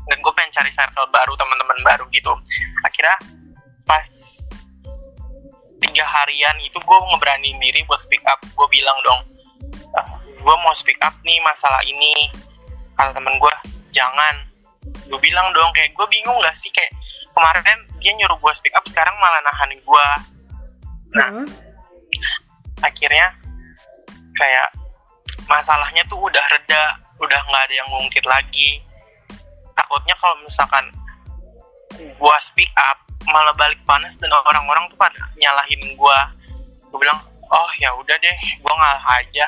Dan 0.07 0.17
gue 0.23 0.33
pengen 0.33 0.51
cari 0.55 0.71
circle 0.71 1.07
baru 1.13 1.33
teman-teman 1.37 1.77
baru 1.85 2.05
gitu. 2.13 2.33
Akhirnya 2.85 3.17
pas 3.85 4.07
tiga 5.77 6.05
harian 6.05 6.57
itu 6.65 6.77
gue 6.81 6.97
ngeberaniin 7.13 7.57
diri 7.61 7.85
buat 7.85 8.01
speak 8.01 8.23
up. 8.25 8.41
Gue 8.57 8.67
bilang 8.73 8.97
dong 9.05 9.37
gue 10.47 10.55
mau 10.63 10.71
speak 10.71 10.95
up 11.03 11.11
nih 11.27 11.43
masalah 11.43 11.83
ini. 11.83 12.31
Kata 12.95 13.11
temen 13.11 13.35
gue 13.35 13.53
jangan. 13.91 14.47
Gue 15.11 15.19
bilang 15.19 15.51
dong 15.51 15.75
kayak 15.75 15.91
gue 15.91 16.07
bingung 16.07 16.39
gak 16.39 16.55
sih? 16.63 16.71
Kayak 16.71 16.95
kemarin 17.35 17.79
dia 17.99 18.15
nyuruh 18.15 18.39
gue 18.39 18.53
speak 18.55 18.71
up 18.79 18.85
sekarang 18.87 19.13
malah 19.19 19.41
nahan 19.43 19.71
gue 19.75 20.07
Nah. 21.07 21.29
Heeh. 21.31 21.47
akhirnya 22.83 23.33
kayak 24.37 24.69
masalahnya 25.49 26.03
tuh 26.05 26.19
udah 26.19 26.45
reda 26.53 26.99
udah 27.17 27.39
nggak 27.49 27.63
ada 27.67 27.73
yang 27.73 27.89
ngungkit 27.89 28.25
lagi. 28.27 28.83
Takutnya 29.73 30.13
kalau 30.21 30.35
misalkan 30.45 30.85
gue 31.97 32.37
speak 32.43 32.69
up 32.77 33.01
malah 33.31 33.53
balik 33.55 33.79
panas 33.83 34.15
dan 34.17 34.31
orang-orang 34.31 34.87
tuh 34.91 34.97
pada 34.99 35.19
nyalahin 35.37 35.81
gue 35.95 36.19
gue 36.87 36.97
bilang 36.99 37.19
oh 37.47 37.71
ya 37.79 37.91
udah 37.95 38.15
deh 38.19 38.37
gue 38.59 38.73
ngalah 38.73 39.05
aja 39.19 39.47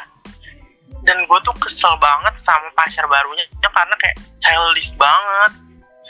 dan 1.07 1.17
gue 1.23 1.39
tuh 1.47 1.55
kesel 1.63 1.95
banget 1.99 2.35
sama 2.39 2.67
pacar 2.75 3.07
barunya 3.07 3.47
karena 3.63 3.95
kayak 3.99 4.17
childish 4.43 4.91
banget 4.99 5.51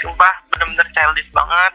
sumpah 0.01 0.33
bener-bener 0.49 0.87
childish 0.93 1.29
banget 1.33 1.73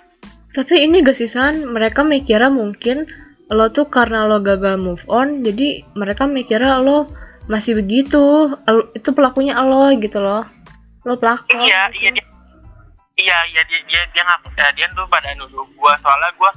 Tapi 0.54 0.86
ini 0.86 1.02
gak 1.02 1.18
sih 1.18 1.26
San, 1.26 1.66
mereka 1.66 2.06
mikirnya 2.06 2.46
mungkin 2.46 3.10
lo 3.50 3.74
tuh 3.74 3.90
karena 3.90 4.22
lo 4.30 4.38
gagal 4.38 4.78
move 4.78 5.02
on, 5.10 5.42
jadi 5.42 5.82
mereka 5.98 6.30
mikirnya 6.30 6.78
lo 6.78 7.10
masih 7.50 7.74
begitu, 7.74 8.54
Lo- 8.62 8.88
itu 8.94 9.10
pelakunya 9.10 9.58
lo 9.66 9.90
gitu 9.98 10.22
loh. 10.22 10.46
Lo 11.02 11.18
pelaku. 11.18 11.58
iya 11.58 11.90
gitu. 11.90 12.06
iya 12.06 12.10
dia 12.22 12.24
iya 13.18 13.38
iya 13.50 13.62
dia 13.66 13.80
dia 13.86 14.02
dia 14.10 14.22
ngaku 14.26 14.48
eh, 14.58 14.70
dia 14.74 14.86
tuh 14.90 15.06
pada 15.06 15.30
nuduh 15.38 15.66
gue 15.66 15.92
soalnya 16.02 16.30
gue 16.34 16.50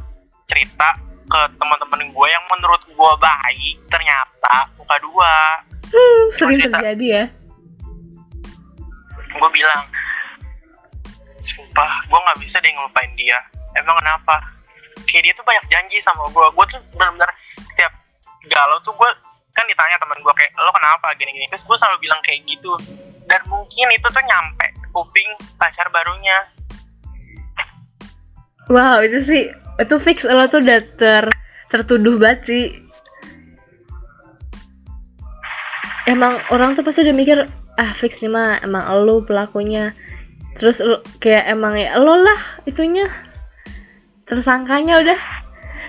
cerita 0.48 0.90
ke 1.28 1.42
teman-teman 1.60 2.02
gue 2.08 2.28
yang 2.32 2.46
menurut 2.48 2.82
gue 2.88 3.14
baik 3.20 3.76
ternyata 3.92 4.72
muka 4.80 4.96
dua. 5.04 5.36
Hmm, 5.88 6.24
sering 6.36 6.60
cerita. 6.64 6.80
terjadi 6.80 7.08
ya. 7.08 7.26
gue 9.28 9.50
bilang 9.54 9.84
sumpah 11.44 11.92
gue 12.10 12.20
nggak 12.20 12.40
bisa 12.42 12.58
deh 12.64 12.72
ngelupain 12.72 13.12
dia. 13.20 13.38
Emang 13.76 14.00
kenapa? 14.00 14.40
Kayak 15.06 15.24
dia 15.30 15.34
tuh 15.36 15.46
banyak 15.46 15.66
janji 15.68 16.00
sama 16.02 16.26
gue 16.32 16.48
gue 16.48 16.66
tuh 16.74 16.80
benar-benar 16.96 17.30
setiap 17.70 17.92
galau 18.50 18.80
tuh 18.82 18.96
gue 18.96 19.10
kan 19.54 19.68
ditanya 19.68 20.00
teman 20.00 20.18
gue 20.24 20.34
kayak 20.34 20.52
lo 20.58 20.72
kenapa? 20.72 21.12
Gini-gini. 21.20 21.46
Terus 21.52 21.68
gue 21.68 21.78
selalu 21.78 21.98
bilang 22.08 22.20
kayak 22.24 22.40
gitu. 22.48 22.72
Dan 23.28 23.44
mungkin 23.52 23.86
itu 23.92 24.08
tuh 24.08 24.24
nyampe 24.24 24.68
kuping 24.98 25.30
pacar 25.62 25.86
barunya 25.94 26.50
Wow, 28.68 29.00
itu 29.00 29.24
sih, 29.24 29.44
itu 29.80 29.96
fix 30.04 30.28
lo 30.28 30.44
tuh 30.52 30.60
udah 30.60 30.80
ter, 31.00 31.24
tertuduh 31.72 32.20
banget 32.20 32.40
sih. 32.44 32.66
Emang 36.04 36.44
orang 36.52 36.76
tuh 36.76 36.84
pasti 36.84 37.08
udah 37.08 37.16
mikir, 37.16 37.48
ah 37.80 37.92
fix 37.96 38.20
nih 38.20 38.28
mah 38.28 38.60
emang 38.60 38.84
lo 39.08 39.24
pelakunya. 39.24 39.96
Terus 40.60 40.84
lo, 40.84 41.00
kayak 41.24 41.48
emang 41.48 41.80
ya 41.80 41.96
lo 41.96 42.20
lah 42.20 42.40
itunya 42.68 43.08
tersangkanya 44.28 45.00
udah. 45.00 45.20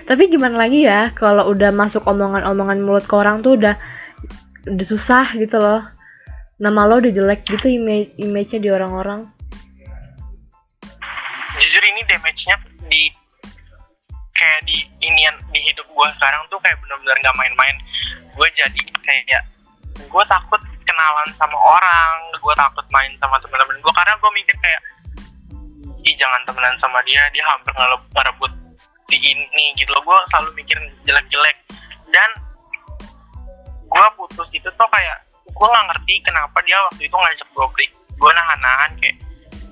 Tapi 0.07 0.31
gimana 0.31 0.55
lagi 0.55 0.87
ya 0.87 1.11
kalau 1.19 1.51
udah 1.51 1.75
masuk 1.75 2.07
omongan-omongan 2.07 2.79
mulut 2.79 3.03
ke 3.03 3.15
orang 3.19 3.43
tuh 3.43 3.59
udah 3.59 3.75
udah 4.71 4.87
susah 4.87 5.35
gitu 5.35 5.59
loh. 5.59 5.83
Nama 6.59 6.81
lo 6.91 6.99
udah 6.99 7.13
jelek 7.15 7.47
gitu 7.47 7.71
image 7.71 8.11
image-nya 8.19 8.59
di 8.59 8.69
orang-orang. 8.69 9.31
jujur 11.59 11.83
ini 11.83 12.01
damage-nya 12.07 12.55
di 12.87 13.11
kayak 14.31 14.63
di 14.63 14.87
inian 15.03 15.35
di 15.51 15.59
hidup 15.59 15.83
gue 15.91 16.07
sekarang 16.15 16.39
tuh 16.47 16.55
kayak 16.63 16.79
bener-bener 16.79 17.19
gak 17.19 17.35
main-main. 17.35 17.75
Gue 18.35 18.47
jadi 18.55 18.79
kayak 19.03 19.43
gue 19.99 20.23
takut 20.23 20.61
kenalan 20.87 21.29
sama 21.35 21.59
orang 21.59 22.15
gue 22.39 22.53
takut 22.55 22.85
main 22.95 23.11
sama 23.19 23.35
teman-teman 23.43 23.75
gue 23.83 23.93
karena 23.93 24.15
gue 24.15 24.31
mikir 24.31 24.55
kayak 24.63 24.81
ih 26.07 26.15
jangan 26.15 26.39
temenan 26.47 26.75
sama 26.79 27.03
dia 27.03 27.27
dia 27.35 27.43
hampir 27.43 27.75
ngerebut 27.75 28.51
si 29.09 29.17
ini 29.19 29.65
gitu 29.75 29.89
loh. 29.91 30.03
Gue 30.05 30.17
selalu 30.31 30.59
mikir 30.59 30.77
jelek-jelek. 31.07 31.57
Dan 32.09 32.29
gue 33.89 34.05
putus 34.15 34.49
itu 34.53 34.69
tuh 34.69 34.89
kayak 34.91 35.28
gue 35.49 35.67
nggak 35.67 35.85
ngerti 35.91 36.13
kenapa 36.23 36.57
dia 36.63 36.77
waktu 36.89 37.01
itu 37.09 37.15
ngajak 37.15 37.47
gue 37.51 37.67
break. 37.75 37.91
Gue 38.19 38.31
nahan-nahan 38.35 38.91
kayak 38.99 39.17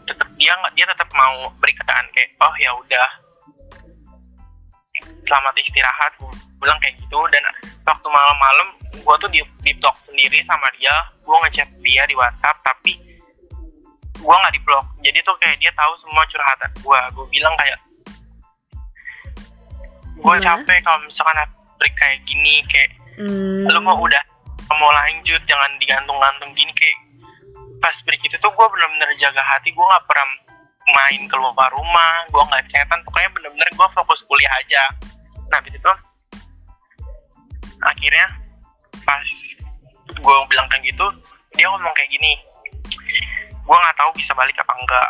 tetap 0.08 0.30
dia 0.40 0.52
nggak 0.56 0.74
dia 0.76 0.86
tetap 0.88 1.10
mau 1.16 1.52
berikan 1.60 2.06
kayak 2.16 2.30
oh 2.42 2.54
ya 2.60 2.72
udah. 2.74 3.10
Selamat 5.28 5.54
istirahat 5.62 6.12
gue 6.18 6.32
bilang 6.60 6.80
kayak 6.82 6.98
gitu. 6.98 7.20
Dan 7.30 7.44
waktu 7.86 8.08
malam-malam 8.08 8.68
gue 8.98 9.16
tuh 9.22 9.30
di 9.30 9.40
deep 9.63 9.78
talk 9.80 9.96
sendiri 10.02 10.42
sama 10.48 10.68
dia. 10.80 10.94
Gue 11.24 11.38
ngechat 11.48 11.70
dia 11.84 12.04
di 12.08 12.16
WhatsApp 12.18 12.58
tapi 12.66 13.08
gue 14.18 14.34
nggak 14.34 14.54
di 14.54 14.62
blok 14.66 14.86
jadi 15.06 15.22
tuh 15.22 15.38
kayak 15.38 15.62
dia 15.62 15.70
tahu 15.78 15.94
semua 15.94 16.26
curhatan 16.26 16.72
gue 16.82 17.00
gue 17.13 17.26
bilang 17.38 17.54
kayak 17.62 17.78
gue 20.18 20.26
Gimana? 20.26 20.42
capek 20.42 20.78
kalau 20.82 21.00
misalkan 21.06 21.38
break 21.78 21.94
kayak 21.94 22.18
gini 22.26 22.66
kayak 22.66 22.90
Hmm. 23.18 23.66
lu 23.66 23.82
mau 23.82 23.98
udah 23.98 24.22
mau 24.75 24.91
lanjut 24.91 25.39
jangan 25.47 25.71
digantung-gantung 25.80 26.51
gini 26.51 26.71
kayak 26.75 26.97
pas 27.80 27.95
break 28.03 28.19
itu 28.25 28.36
tuh 28.41 28.51
gue 28.51 28.67
bener-bener 28.67 29.10
jaga 29.15 29.39
hati 29.39 29.71
gue 29.71 29.86
nggak 29.86 30.06
pernah 30.10 30.27
main 30.88 31.21
keluar 31.32 31.69
rumah 31.71 32.13
gue 32.27 32.43
nggak 32.51 32.65
chatan 32.67 32.99
pokoknya 33.08 33.30
bener-bener 33.32 33.69
gue 33.71 33.88
fokus 33.95 34.23
kuliah 34.27 34.51
aja. 34.60 34.84
Nah 35.47 35.60
di 35.63 35.71
situ 35.71 35.91
akhirnya 37.86 38.27
pas 39.06 39.30
gue 40.08 40.36
bilang 40.49 40.67
kayak 40.67 40.84
gitu 40.89 41.06
dia 41.53 41.69
ngomong 41.69 41.93
kayak 41.93 42.10
gini 42.10 42.34
gue 43.67 43.77
nggak 43.77 43.97
tahu 43.99 44.10
bisa 44.17 44.34
balik 44.34 44.58
apa 44.60 44.73
enggak 44.73 45.10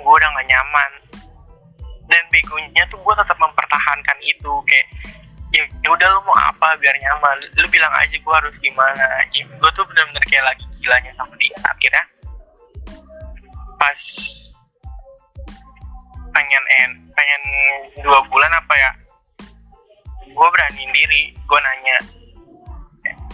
gue 0.00 0.14
udah 0.14 0.28
nggak 0.32 0.48
nyaman. 0.48 0.92
Dan 2.04 2.20
begonya 2.28 2.84
tuh 2.92 3.00
gue 3.00 3.14
tetap 3.16 3.36
mempertahankan 3.40 4.18
itu 4.20 4.52
kayak 4.68 4.86
ya 5.54 5.62
ya 5.86 5.88
udah 5.94 6.06
lu 6.18 6.20
mau 6.26 6.34
apa 6.34 6.74
biar 6.82 6.98
nyaman? 6.98 7.38
Lu 7.54 7.66
bilang 7.70 7.94
aja 7.94 8.18
gue 8.18 8.34
harus 8.34 8.58
gimana. 8.58 9.06
Gue 9.30 9.70
tuh 9.78 9.86
bener-bener 9.86 10.24
kayak 10.26 10.44
lagi 10.50 10.64
gilanya 10.82 11.14
sama 11.14 11.34
dia. 11.38 11.58
Akhirnya 11.62 12.04
pas 13.78 14.00
pengen 16.34 16.64
en 16.82 16.90
pengen 17.14 17.42
dua 18.02 18.26
bulan 18.26 18.50
apa 18.58 18.74
ya 18.74 18.90
gue 20.26 20.48
beraniin 20.50 20.90
diri 20.90 21.30
gue 21.30 21.58
nanya 21.62 21.96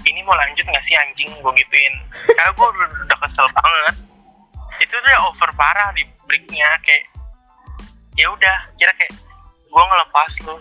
ini 0.05 0.21
mau 0.25 0.37
lanjut 0.37 0.65
nggak 0.65 0.85
sih 0.85 0.97
anjing? 0.97 1.31
Gue 1.45 1.53
gituin. 1.61 1.95
Karena 2.33 2.51
gue 2.57 2.67
udah, 2.67 2.89
udah 3.05 3.19
kesel 3.21 3.47
banget. 3.53 3.97
Itu 4.81 4.95
udah 4.97 5.29
over 5.29 5.51
parah 5.55 5.93
di 5.93 6.05
breaknya 6.25 6.69
kayak 6.81 7.05
ya 8.17 8.27
udah 8.33 8.57
kira 8.81 8.93
kayak 8.97 9.13
gue 9.71 9.83
ngelepas 9.85 10.31
kayak 10.41 10.61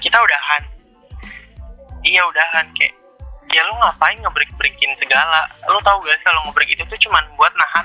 kita 0.00 0.16
udahan. 0.16 0.62
Iya 2.02 2.22
udahan 2.26 2.66
kayak 2.78 2.94
ya 3.52 3.60
lu 3.68 3.74
ngapain 3.76 4.16
ngebreak 4.22 4.48
breakin 4.56 4.92
segala? 4.96 5.44
Lu 5.68 5.78
tahu 5.84 6.00
gak 6.06 6.16
sih 6.22 6.26
kalau 6.26 6.40
ngebreak 6.48 6.72
itu 6.72 6.82
tuh 6.88 6.98
cuman 7.08 7.24
buat 7.36 7.52
nahan 7.52 7.84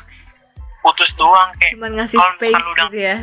putus 0.88 1.12
doang 1.20 1.52
kayak 1.60 1.76
Cuman 1.76 1.92
ngasih 2.00 2.16
kalau 2.16 2.32
misalkan 2.40 2.62
lu 2.64 2.72
udah 2.72 2.88
gitu 2.88 3.00
ya. 3.04 3.16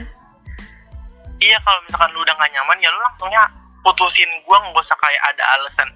iya 1.40 1.56
kalau 1.64 1.80
misalkan 1.88 2.10
lu 2.12 2.20
udah 2.20 2.34
gak 2.36 2.52
nyaman 2.52 2.78
ya 2.82 2.88
lu 2.92 3.00
langsungnya 3.00 3.42
putusin 3.80 4.28
gua 4.44 4.60
nggak 4.60 4.84
usah 4.84 4.98
kayak 5.00 5.22
ada 5.32 5.44
alasan 5.56 5.88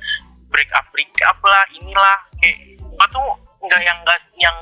break 0.48 0.68
up 0.72 0.84
break 0.96 1.12
up 1.28 1.36
lah 1.44 1.64
inilah 1.76 2.16
kayak 2.40 2.56
gua 2.80 3.06
tuh 3.12 3.26
nggak 3.64 3.80
yang 3.84 3.98
nggak 4.00 4.18
yang 4.40 4.56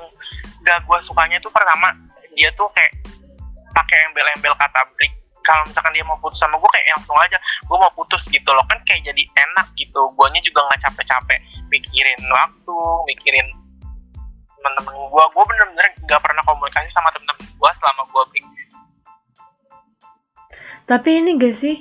nggak 0.66 0.78
gua 0.82 0.98
sukanya 0.98 1.38
tuh 1.38 1.50
pertama 1.54 1.94
dia 2.34 2.50
tuh 2.58 2.66
kayak 2.74 2.90
pakai 3.70 3.98
embel-embel 4.10 4.54
kata 4.58 4.82
break 4.98 5.14
kalau 5.46 5.62
misalkan 5.62 5.94
dia 5.94 6.02
mau 6.02 6.18
putus 6.18 6.42
sama 6.42 6.58
gue 6.58 6.70
kayak 6.74 6.98
langsung 6.98 7.16
aja 7.22 7.38
gue 7.38 7.76
mau 7.78 7.92
putus 7.94 8.26
gitu 8.26 8.50
loh. 8.50 8.66
Kan 8.66 8.82
kayak 8.82 9.06
jadi 9.06 9.22
enak 9.22 9.70
gitu. 9.78 10.10
Guanya 10.18 10.42
juga 10.42 10.66
nggak 10.66 10.82
capek-capek 10.90 11.38
mikirin 11.70 12.20
waktu 12.26 12.76
mikirin 13.06 13.46
temen-temen 14.58 14.94
gue 14.98 15.24
gue 15.30 15.44
bener-bener 15.46 15.86
nggak 16.10 16.20
pernah 16.22 16.42
komunikasi 16.42 16.90
sama 16.90 17.08
temen-temen 17.14 17.46
gue 17.46 17.70
selama 17.78 18.02
gue 18.10 18.22
break 18.34 18.46
Tapi 20.86 21.10
ini 21.18 21.30
gak 21.38 21.56
sih 21.58 21.76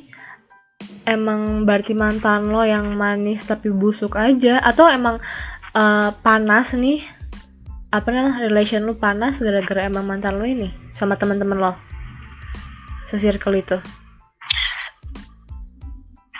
emang 1.06 1.65
berarti 1.65 1.93
mantan 1.93 2.49
lo 2.49 2.65
yang 2.65 2.97
manis 2.97 3.45
tapi 3.45 3.69
busuk 3.69 4.17
aja? 4.17 4.62
Atau 4.62 4.89
emang 4.89 5.21
eh, 5.73 6.10
panas 6.25 6.73
nih? 6.73 7.06
Apa 7.93 8.10
namanya 8.12 8.49
relation 8.49 8.84
lu 8.86 8.97
panas 8.97 9.38
gara-gara 9.38 9.86
emang 9.86 10.10
mantan 10.10 10.41
lo 10.41 10.45
ini 10.45 10.73
sama 10.97 11.15
teman-teman 11.15 11.58
lo 11.58 11.94
se-circle 13.10 13.56
itu. 13.58 13.78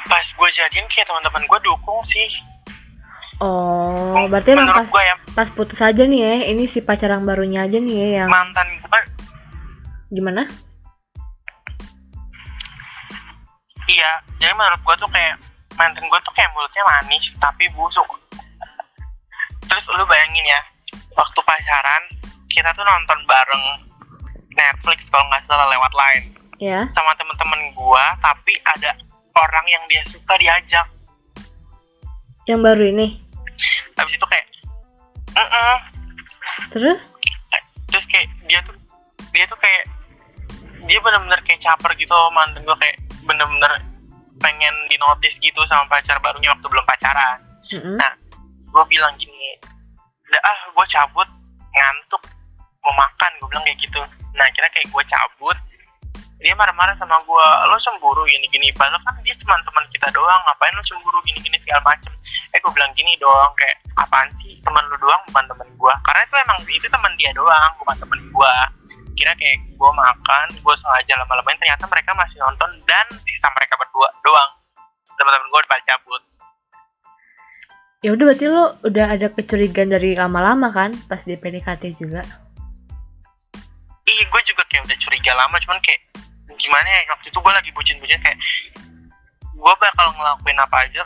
Pas 0.06 0.26
gue 0.26 0.50
jadian 0.54 0.86
kayak 0.90 1.10
teman-teman 1.10 1.44
gue 1.46 1.60
dukung 1.66 2.02
sih. 2.06 2.30
Oh 3.44 4.32
berarti 4.32 4.56
emang 4.56 4.72
pas 4.72 4.88
ya. 4.88 5.16
pas 5.36 5.50
putus 5.52 5.84
aja 5.84 6.08
nih 6.08 6.22
ya 6.24 6.34
ini 6.56 6.72
si 6.72 6.80
pacar 6.80 7.12
yang 7.12 7.28
barunya 7.28 7.68
aja 7.68 7.84
nih 7.84 7.96
ya 8.00 8.08
yang 8.24 8.30
mantan 8.32 8.64
gue 8.80 9.02
gimana? 10.16 10.48
Iya 13.92 14.12
jadi 14.40 14.56
menurut 14.56 14.80
gue 14.88 14.96
tuh 15.04 15.10
kayak 15.12 15.36
mantan 15.76 16.08
gue 16.08 16.20
tuh 16.24 16.32
kayak 16.32 16.48
mulutnya 16.56 16.84
manis 16.88 17.36
tapi 17.36 17.68
busuk. 17.76 18.08
Terus 19.68 19.86
lu 19.92 20.08
bayangin 20.08 20.46
ya 20.48 20.62
waktu 21.20 21.40
pacaran 21.44 22.04
kita 22.48 22.72
tuh 22.72 22.88
nonton 22.88 23.20
bareng 23.28 23.66
Netflix 24.56 25.12
kalau 25.12 25.28
nggak 25.28 25.44
salah 25.44 25.68
lewat 25.68 25.92
line 25.92 26.32
ya. 26.62 26.88
sama 26.94 27.12
temen-temen 27.20 27.62
gue 27.76 28.06
tapi 28.24 28.54
ada 28.76 28.92
orang 29.36 29.66
yang 29.68 29.84
dia 29.92 30.04
suka 30.08 30.34
diajak. 30.40 30.88
Yang 32.46 32.60
baru 32.62 32.84
ini? 32.94 33.08
Habis 33.98 34.14
itu 34.16 34.26
kayak 34.28 34.46
"Mm-mm." 35.36 35.78
terus? 36.72 37.00
Terus 37.92 38.06
kayak 38.12 38.28
dia 38.48 38.60
tuh 38.64 38.76
dia 39.32 39.46
tuh 39.48 39.60
kayak 39.60 39.84
dia 40.86 41.00
bener-bener 41.02 41.42
kayak 41.44 41.60
caper 41.64 41.92
gitu 41.98 42.14
mantan 42.32 42.62
gue 42.64 42.78
kayak 42.78 43.02
bener-bener 43.26 43.82
pengen 44.38 44.76
dinotis 44.92 45.40
gitu 45.42 45.58
sama 45.66 45.88
pacar 45.90 46.20
barunya 46.22 46.54
waktu 46.54 46.68
belum 46.70 46.86
pacaran. 46.86 47.40
Mm-mm. 47.74 47.98
nah 47.98 48.14
gue 48.70 48.84
bilang 48.94 49.16
gini 49.18 49.58
udah 50.30 50.42
ah 50.46 50.60
gue 50.70 50.86
cabut 50.92 51.26
ngantuk 51.74 52.22
mau 52.86 52.94
makan 52.94 53.32
gue 53.42 53.48
bilang 53.50 53.66
kayak 53.66 53.80
gitu. 53.82 54.00
Nah 54.38 54.48
kira 54.54 54.70
kayak 54.70 54.88
gue 54.94 55.04
cabut 55.10 55.58
dia 56.46 56.54
marah-marah 56.54 56.94
sama 56.94 57.18
gue 57.26 57.48
lo 57.66 57.78
cemburu 57.82 58.22
gini-gini. 58.30 58.70
Padahal 58.78 59.02
kan 59.02 59.18
dia 59.26 59.34
cuma 59.42 59.58
teman 59.66 59.82
kita 59.90 60.14
doang 60.14 60.38
ngapain 60.46 60.78
lo 60.78 60.84
cemburu 60.86 61.18
gini-gini 61.26 61.58
segala 61.58 61.82
macem? 61.82 62.14
Eh 62.54 62.62
gue 62.62 62.70
bilang 62.70 62.94
gini 62.94 63.18
doang 63.18 63.50
kayak 63.58 63.82
apaan 63.98 64.30
sih? 64.46 64.62
Teman 64.62 64.86
lu 64.94 64.98
doang 65.02 65.18
bukan 65.34 65.46
temen 65.50 65.70
gue 65.74 65.94
karena 66.06 66.22
itu 66.22 66.36
emang 66.38 66.58
itu 66.70 66.88
teman 66.94 67.14
dia 67.18 67.32
doang 67.34 67.72
bukan 67.82 67.98
temen 67.98 68.22
gue 68.30 68.54
kira 69.18 69.34
kayak 69.34 69.58
gue 69.74 69.92
makan 69.98 70.48
gue 70.54 70.76
sengaja 70.78 71.14
lama-lamain 71.18 71.58
ternyata 71.58 71.90
mereka 71.90 72.12
masih 72.14 72.38
nonton 72.38 72.70
dan 72.86 73.08
sisa 73.26 73.50
mereka 73.58 73.74
berdua 73.82 74.08
doang. 74.22 74.52
Teman-teman 75.18 75.50
gue 75.50 75.60
udah 75.66 75.82
cabut. 75.90 76.22
Ya 78.06 78.14
udah 78.14 78.26
berarti 78.30 78.46
lo 78.46 78.78
udah 78.86 79.06
ada 79.18 79.28
kecurigaan 79.34 79.90
dari 79.90 80.14
lama-lama 80.14 80.70
kan 80.70 80.94
pas 81.10 81.26
di 81.26 81.34
PDKT 81.34 81.98
juga? 81.98 82.22
Iya, 84.06 84.24
gue 84.30 84.42
juga 84.46 84.62
kayak 84.70 84.86
udah 84.86 84.98
curiga 85.02 85.34
lama, 85.34 85.58
cuman 85.58 85.82
kayak 85.82 85.98
gimana 86.56 86.88
ya 86.88 87.00
waktu 87.12 87.28
itu 87.30 87.38
gue 87.38 87.54
lagi 87.54 87.70
bucin-bucin 87.72 88.20
kayak 88.20 88.40
gue 89.56 89.74
bakal 89.80 90.08
ngelakuin 90.14 90.60
apa 90.60 90.78
aja 90.84 91.04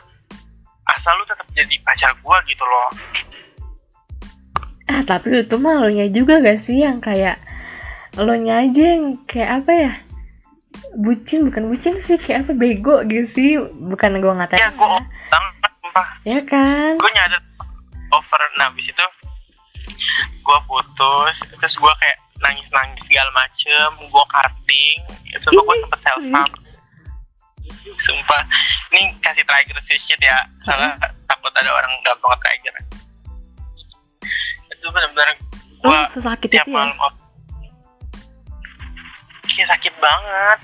asal 0.90 1.14
lu 1.16 1.26
tetap 1.26 1.46
jadi 1.54 1.76
pacar 1.86 2.12
gue 2.18 2.38
gitu 2.50 2.64
loh. 2.66 2.90
ah 4.90 5.02
tapi 5.06 5.38
itu 5.38 5.56
mah 5.62 5.86
lo 5.86 5.90
nya 5.94 6.10
juga 6.10 6.42
gak 6.42 6.66
sih 6.66 6.82
yang 6.82 6.98
kayak 6.98 7.38
lo 8.18 8.34
nya 8.34 8.66
aja 8.66 8.98
yang 8.98 9.22
kayak 9.30 9.62
apa 9.62 9.72
ya 9.72 9.94
bucin 10.98 11.46
bukan 11.46 11.70
bucin 11.70 11.94
sih 12.02 12.18
kayak 12.18 12.50
apa 12.50 12.58
bego 12.58 13.06
gitu 13.06 13.28
sih 13.38 13.50
bukan 13.86 14.18
gue 14.18 14.34
ngatain 14.34 14.58
Ya 14.58 14.70
gue 14.74 14.82
ya. 14.82 15.02
banget, 15.30 15.72
sumpah. 15.78 16.08
ya 16.26 16.40
kan 16.50 16.92
Gue 16.98 17.12
nyadar 17.14 17.42
over, 18.10 18.42
nah 18.58 18.74
habis 18.74 18.90
itu 18.90 19.06
gue 20.42 20.58
putus, 20.66 21.38
terus 21.62 21.76
gue 21.78 21.94
kayak 22.02 22.18
nangis-nangis 22.40 23.04
segala 23.08 23.30
macem, 23.36 23.88
gue 24.00 24.26
cutting, 24.32 25.00
sumpah 25.44 25.64
gue 25.64 25.76
sempet 25.84 26.00
self 26.00 26.24
harm. 26.32 26.52
Sumpah, 28.02 28.42
ini 28.96 29.14
kasih 29.22 29.46
trigger 29.46 29.78
shit 29.84 30.18
ya, 30.18 30.38
soalnya 30.66 30.96
takut 31.30 31.54
ada 31.54 31.70
orang 31.70 31.92
gampang 32.02 32.34
trigger. 32.42 32.76
Itu 34.74 34.88
bener-bener 34.90 35.36
lo 35.80 35.96
gue 35.96 36.00
sesakit 36.12 36.50
tiap 36.52 36.68
itu 36.68 36.72
ya? 36.72 36.76
malam 36.76 36.92
oh, 37.00 37.14
kayak 39.48 39.68
sakit 39.76 39.94
banget. 40.00 40.60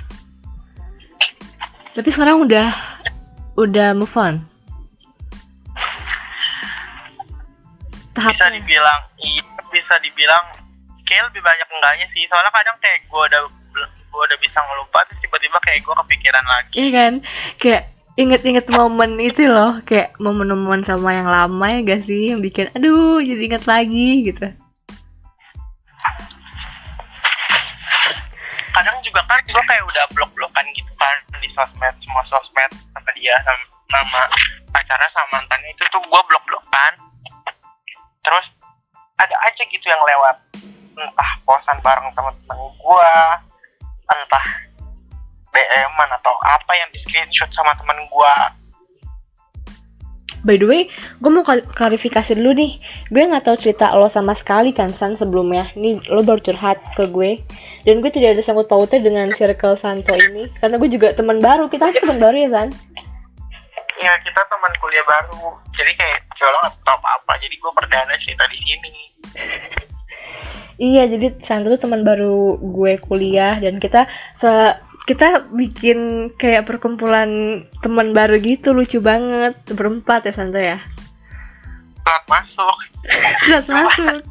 Tapi 1.96 2.10
sekarang 2.12 2.44
udah 2.44 2.68
udah 3.56 3.96
move 3.96 4.16
on? 4.20 4.44
Bisa 8.16 8.48
tahapnya? 8.48 8.60
dibilang 8.60 9.02
iya 9.24 9.44
bisa 9.72 9.96
dibilang 10.04 10.65
kayak 11.06 11.30
lebih 11.32 11.42
banyak 11.46 11.68
enggaknya 11.70 12.08
sih. 12.12 12.26
Soalnya 12.28 12.52
kadang 12.52 12.78
kayak 12.82 13.06
gue 13.06 13.22
udah 13.22 13.42
gue 13.86 14.24
udah 14.32 14.40
bisa 14.40 14.60
ngelupa 14.64 15.00
terus 15.12 15.22
tiba-tiba 15.22 15.58
kayak 15.62 15.80
gue 15.86 15.96
kepikiran 16.06 16.46
lagi. 16.46 16.74
Iya 16.76 16.90
kan? 16.92 17.14
Kayak 17.62 17.84
inget-inget 18.16 18.66
momen 18.72 19.12
itu 19.22 19.44
loh. 19.46 19.80
Kayak 19.86 20.18
momen-momen 20.18 20.88
sama 20.88 21.14
yang 21.14 21.30
lama 21.30 21.66
ya 21.70 21.80
gak 21.84 22.02
sih? 22.08 22.34
Yang 22.34 22.42
bikin 22.52 22.66
aduh 22.74 23.22
jadi 23.22 23.42
inget 23.44 23.64
lagi 23.70 24.10
gitu. 24.26 24.48
Kadang 28.76 28.98
juga 29.06 29.22
kan 29.28 29.40
gue 29.46 29.64
kayak 29.68 29.84
udah 29.88 30.06
blok-blokan 30.12 30.66
gitu 30.76 30.92
kan 31.00 31.16
di 31.40 31.48
sosmed 31.54 31.96
semua 32.04 32.24
sosmed 32.28 32.72
sama 32.92 33.10
dia 33.16 33.36
sama, 33.46 33.64
sama 33.88 34.22
pacaran 34.74 35.10
sama 35.12 35.40
mantannya 35.40 35.70
itu 35.72 35.84
tuh 35.92 36.02
gue 36.04 36.22
blok-blokan. 36.28 36.92
Terus 38.26 38.58
ada 39.16 39.36
aja 39.48 39.64
gitu 39.64 39.86
yang 39.88 40.02
lewat 40.04 40.36
entah 40.96 41.32
posan 41.44 41.78
bareng 41.84 42.10
teman-teman 42.16 42.58
gue 42.80 43.12
entah 44.08 44.48
dm 45.56 45.96
atau 46.20 46.36
apa 46.44 46.72
yang 46.76 46.90
di 46.92 47.00
screenshot 47.00 47.48
sama 47.52 47.76
teman 47.80 48.00
gue 48.08 48.34
By 50.46 50.62
the 50.62 50.70
way, 50.70 50.86
gue 51.26 51.32
mau 51.34 51.42
klarifikasi 51.74 52.38
dulu 52.38 52.54
nih. 52.54 52.78
Gue 53.10 53.26
nggak 53.26 53.50
tahu 53.50 53.58
cerita 53.58 53.98
lo 53.98 54.06
sama 54.06 54.38
sekali 54.38 54.78
kan 54.78 54.94
San 54.94 55.18
sebelumnya. 55.18 55.74
Ini 55.74 56.06
lo 56.14 56.22
baru 56.22 56.38
curhat 56.38 56.78
ke 56.94 57.10
gue. 57.10 57.42
Dan 57.82 57.98
gue 57.98 58.14
tidak 58.14 58.38
ada 58.38 58.46
sangkut 58.46 58.70
pautnya 58.70 59.02
dengan 59.02 59.34
circle 59.34 59.74
Santo 59.82 60.14
ini. 60.14 60.46
Karena 60.62 60.78
gue 60.78 60.86
juga 60.86 61.18
teman 61.18 61.42
baru. 61.42 61.66
Kita 61.66 61.90
kan 61.90 61.98
teman 61.98 62.22
baru 62.22 62.38
ya 62.46 62.50
San? 62.54 62.70
ya 63.96 64.12
kita 64.20 64.42
teman 64.52 64.74
kuliah 64.84 65.06
baru 65.08 65.56
jadi 65.72 65.92
kayak 65.96 66.20
kayak 66.36 66.52
lo 66.52 66.60
nggak 66.68 66.76
tahu 66.84 67.00
apa-apa 67.00 67.34
jadi 67.40 67.56
gue 67.56 67.72
perdana 67.72 68.14
cerita 68.20 68.44
di 68.52 68.58
sini 68.60 68.92
Iya, 70.76 71.08
jadi 71.08 71.40
Santo 71.48 71.72
tuh 71.72 71.88
teman 71.88 72.04
baru 72.04 72.60
gue 72.60 73.00
kuliah 73.00 73.56
dan 73.64 73.80
kita 73.80 74.12
se- 74.44 74.76
kita 75.06 75.48
bikin 75.54 76.32
kayak 76.36 76.66
perkumpulan 76.66 77.64
teman 77.80 78.12
baru 78.12 78.36
gitu 78.42 78.74
lucu 78.74 79.00
banget 79.00 79.56
berempat 79.72 80.28
ya 80.28 80.34
Santo 80.36 80.60
ya. 80.60 80.82
telat 82.06 82.26
masuk 82.30 82.78
Sudah 83.66 83.82
masuk. 83.90 84.22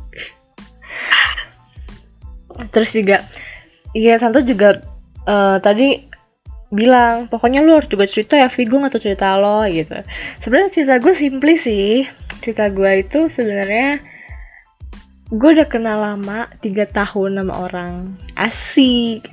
Terus 2.71 2.91
juga, 2.95 3.19
iya 3.99 4.15
Santo 4.23 4.39
juga 4.47 4.79
eh, 5.27 5.57
tadi 5.59 6.15
bilang 6.75 7.31
pokoknya 7.31 7.63
lu 7.63 7.79
harus 7.79 7.87
juga 7.87 8.05
cerita 8.11 8.35
ya 8.35 8.51
Vi 8.51 8.67
gue 8.67 8.83
gak 8.83 8.99
tau 8.99 9.03
cerita 9.03 9.39
lo 9.39 9.63
gitu 9.71 9.95
sebenarnya 10.43 10.71
cerita 10.75 10.95
gue 10.99 11.15
simply 11.15 11.55
sih 11.55 12.03
cerita 12.43 12.67
gue 12.75 13.07
itu 13.07 13.31
sebenarnya 13.31 14.03
gue 15.33 15.51
udah 15.57 15.69
kenal 15.69 16.01
lama 16.01 16.51
tiga 16.61 16.85
tahun 16.91 17.41
sama 17.41 17.55
orang. 17.57 17.95
Asik. 18.37 19.25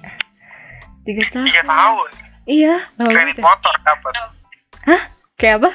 Tiga 1.04 1.24
tahun. 1.34 1.48
Tiga 1.50 1.64
tahun? 1.68 2.10
Iya 2.48 2.76
lama 2.98 3.12
kredit 3.12 3.38
banget 3.38 3.44
motor 3.44 3.74
dapat 3.84 4.14
kayak 5.36 5.56
apa? 5.62 5.72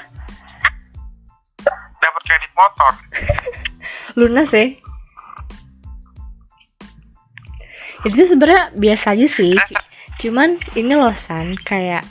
Dapat 2.00 2.22
kredit 2.24 2.52
motor. 2.54 2.92
Lunas 4.18 4.50
ya 4.54 4.72
itu 8.06 8.22
sebenarnya 8.22 8.70
biasa 8.78 9.18
aja 9.18 9.26
sih 9.26 9.54
cuman 10.22 10.62
ini 10.78 10.94
loh 10.94 11.12
San. 11.18 11.58
Kayak 11.58 12.06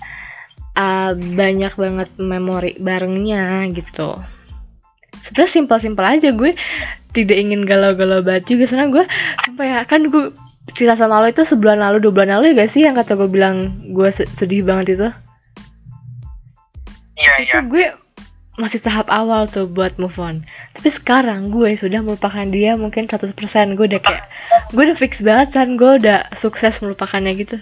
uh, 0.75 1.15
banyak 1.15 1.73
banget 1.73 2.09
memori 2.19 2.75
barengnya 2.77 3.65
gitu. 3.73 4.19
Sebenarnya 5.25 5.51
simpel-simpel 5.51 6.05
aja 6.05 6.29
gue 6.35 6.51
tidak 7.15 7.39
ingin 7.39 7.63
galau-galau 7.63 8.19
banget. 8.19 8.43
Juga 8.51 8.67
soalnya 8.67 8.91
gue 8.91 9.03
sumpah 9.47 9.65
ya 9.65 9.79
kan 9.87 10.11
gue 10.11 10.35
cerita 10.75 10.99
sama 10.99 11.23
lo 11.23 11.31
itu 11.31 11.47
sebulan 11.47 11.79
lalu 11.79 12.03
dua 12.03 12.11
bulan 12.11 12.29
lalu 12.37 12.51
ya 12.51 12.65
gak 12.65 12.71
sih 12.73 12.81
yang 12.83 12.97
kata 12.99 13.15
gue 13.15 13.29
bilang 13.31 13.87
gue 13.95 14.09
se- 14.11 14.27
sedih 14.35 14.67
banget 14.67 14.99
itu? 14.99 15.07
Iya 17.15 17.33
itu 17.47 17.57
iya. 17.57 17.63
gue 17.63 17.85
masih 18.55 18.79
tahap 18.79 19.07
awal 19.11 19.47
tuh 19.47 19.67
buat 19.67 19.95
move 19.99 20.15
on. 20.19 20.43
Tapi 20.75 20.89
sekarang 20.91 21.51
gue 21.51 21.75
sudah 21.75 22.03
melupakan 22.03 22.47
dia 22.47 22.75
mungkin 22.75 23.07
100% 23.07 23.31
gue 23.79 23.85
udah 23.95 24.01
kayak 24.03 24.25
gue 24.75 24.83
udah 24.83 24.97
fix 24.97 25.23
banget 25.23 25.55
kan 25.55 25.79
gue 25.79 25.91
udah 26.01 26.27
sukses 26.35 26.79
melupakannya 26.83 27.35
gitu. 27.35 27.55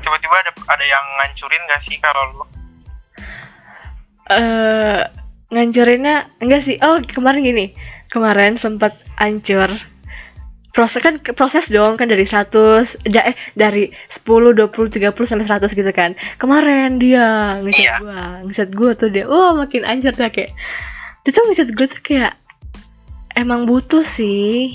Tiba-tiba 0.00 0.36
ada 0.42 0.50
ada 0.70 0.84
yang 0.86 1.04
ngancurin 1.18 1.62
gak 1.70 1.82
sih 1.86 1.96
kalau 2.02 2.22
lu 2.34 2.44
eh 4.30 5.02
ngancurinnya 5.50 6.30
enggak 6.42 6.62
sih. 6.66 6.76
Oh 6.80 6.98
kemarin 7.02 7.42
gini. 7.44 7.66
Kemarin 8.10 8.58
sempat 8.58 8.98
hancur 9.18 9.70
proses 10.70 11.02
kan 11.02 11.18
proses 11.34 11.66
dong 11.66 11.98
kan 11.98 12.06
dari 12.06 12.22
100 12.22 13.10
da, 13.10 13.26
eh 13.26 13.34
dari 13.58 13.90
10 13.90 14.54
20 14.54 14.70
30 14.70 15.12
sampai 15.26 15.46
100 15.46 15.74
gitu 15.74 15.90
kan. 15.90 16.14
Kemarin 16.38 17.02
dia 17.02 17.58
ngecat 17.58 17.82
Iya. 17.82 17.94
gua 17.98 18.22
ngecat 18.46 18.70
gua 18.74 18.90
tuh 18.94 19.10
dia. 19.10 19.26
Oh 19.26 19.54
makin 19.58 19.82
hancur 19.82 20.14
dah 20.14 20.30
kayak 20.30 20.54
dia 21.26 21.30
tuh 21.34 21.42
ngecat 21.50 21.70
gua 21.74 21.86
tuh 21.90 22.00
kayak 22.06 22.32
emang 23.34 23.66
butuh 23.66 24.06
sih. 24.06 24.74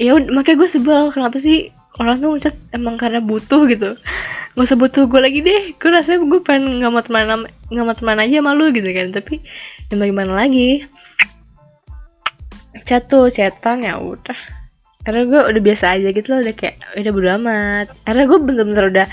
Ya 0.00 0.16
makanya 0.16 0.64
gue 0.64 0.68
sebel 0.72 1.12
kenapa 1.12 1.36
sih 1.36 1.68
orang 2.02 2.18
tuh 2.18 2.28
ngecat 2.34 2.56
emang 2.74 2.98
karena 2.98 3.22
butuh 3.22 3.62
gitu. 3.70 3.94
Nggak 4.52 4.66
usah 4.66 4.78
butuh 4.78 5.02
gue 5.06 5.20
lagi 5.22 5.40
deh. 5.40 5.62
Gue 5.78 5.90
rasanya 5.94 6.26
gue 6.26 6.40
pengen 6.42 6.82
nggak 6.82 6.90
mau 6.90 7.02
teman 7.06 7.46
nggak 7.70 7.86
mau 7.86 7.94
teman 7.94 8.18
aja 8.18 8.42
malu 8.42 8.74
gitu 8.74 8.90
kan. 8.90 9.14
Tapi 9.14 9.38
ya 9.88 9.94
bagaimana 9.94 10.32
lagi? 10.34 10.84
Chat 12.82 13.06
tuh 13.06 13.30
chatan 13.30 13.86
ya 13.86 13.96
udah. 14.02 14.38
Karena 15.02 15.26
gue 15.26 15.40
udah 15.54 15.62
biasa 15.62 15.98
aja 15.98 16.08
gitu 16.10 16.26
loh 16.30 16.42
udah 16.42 16.54
kayak 16.54 16.82
udah 16.98 17.12
bodo 17.14 17.28
amat. 17.38 17.86
Karena 18.02 18.22
gue 18.26 18.38
bener-bener 18.42 18.84
udah 18.90 19.06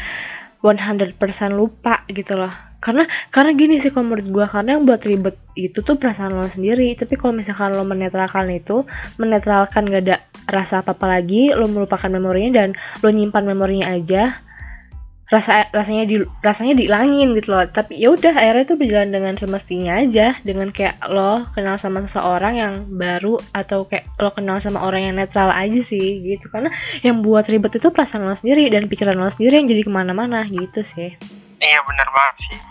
100% 0.59 1.15
lupa 1.55 2.03
gitu 2.11 2.35
loh 2.35 2.68
karena 2.79 3.03
karena 3.27 3.51
gini 3.59 3.83
sih 3.83 3.91
kalau 3.91 4.07
menurut 4.15 4.27
gue 4.31 4.45
karena 4.47 4.79
yang 4.79 4.83
buat 4.87 5.03
ribet 5.03 5.35
itu 5.59 5.83
tuh 5.83 5.99
perasaan 5.99 6.31
lo 6.31 6.47
sendiri. 6.47 6.95
Tapi 6.95 7.19
kalau 7.19 7.35
misalkan 7.35 7.75
lo 7.75 7.83
menetralkan 7.83 8.47
itu 8.55 8.87
menetralkan 9.19 9.83
gak 9.91 10.03
ada 10.07 10.17
rasa 10.47 10.81
apa 10.81 10.95
apa 10.95 11.05
lagi 11.05 11.51
lo 11.51 11.67
melupakan 11.67 12.07
memorinya 12.07 12.63
dan 12.63 12.69
lo 13.03 13.09
nyimpan 13.11 13.43
memorinya 13.45 13.91
aja 13.93 14.41
rasa 15.29 15.69
rasanya 15.69 16.09
di 16.09 16.25
rasanya 16.41 16.73
dihilangin 16.79 17.37
gitu 17.37 17.53
loh. 17.53 17.67
Tapi 17.67 17.99
ya 17.99 18.15
udah 18.15 18.33
akhirnya 18.33 18.65
tuh 18.65 18.77
berjalan 18.79 19.11
dengan 19.11 19.35
semestinya 19.35 19.99
aja. 19.99 20.39
Dengan 20.41 20.71
kayak 20.71 21.03
lo 21.11 21.45
kenal 21.51 21.75
sama 21.77 22.07
seseorang 22.07 22.53
yang 22.57 22.73
baru 22.95 23.37
atau 23.51 23.85
kayak 23.91 24.07
lo 24.23 24.31
kenal 24.31 24.57
sama 24.63 24.81
orang 24.87 25.11
yang 25.11 25.15
netral 25.19 25.51
aja 25.51 25.83
sih 25.83 26.23
gitu. 26.23 26.47
Karena 26.47 26.71
yang 27.03 27.21
buat 27.21 27.43
ribet 27.45 27.75
itu 27.75 27.91
perasaan 27.91 28.23
lo 28.23 28.33
sendiri 28.33 28.71
dan 28.71 28.87
pikiran 28.87 29.19
lo 29.19 29.27
sendiri 29.27 29.59
yang 29.59 29.67
jadi 29.67 29.83
ke 29.83 29.91
mana-mana 29.91 30.47
gitu 30.47 30.81
sih. 30.81 31.13
Iya 31.59 31.79
benar 31.83 32.07
banget 32.09 32.35
sih 32.47 32.68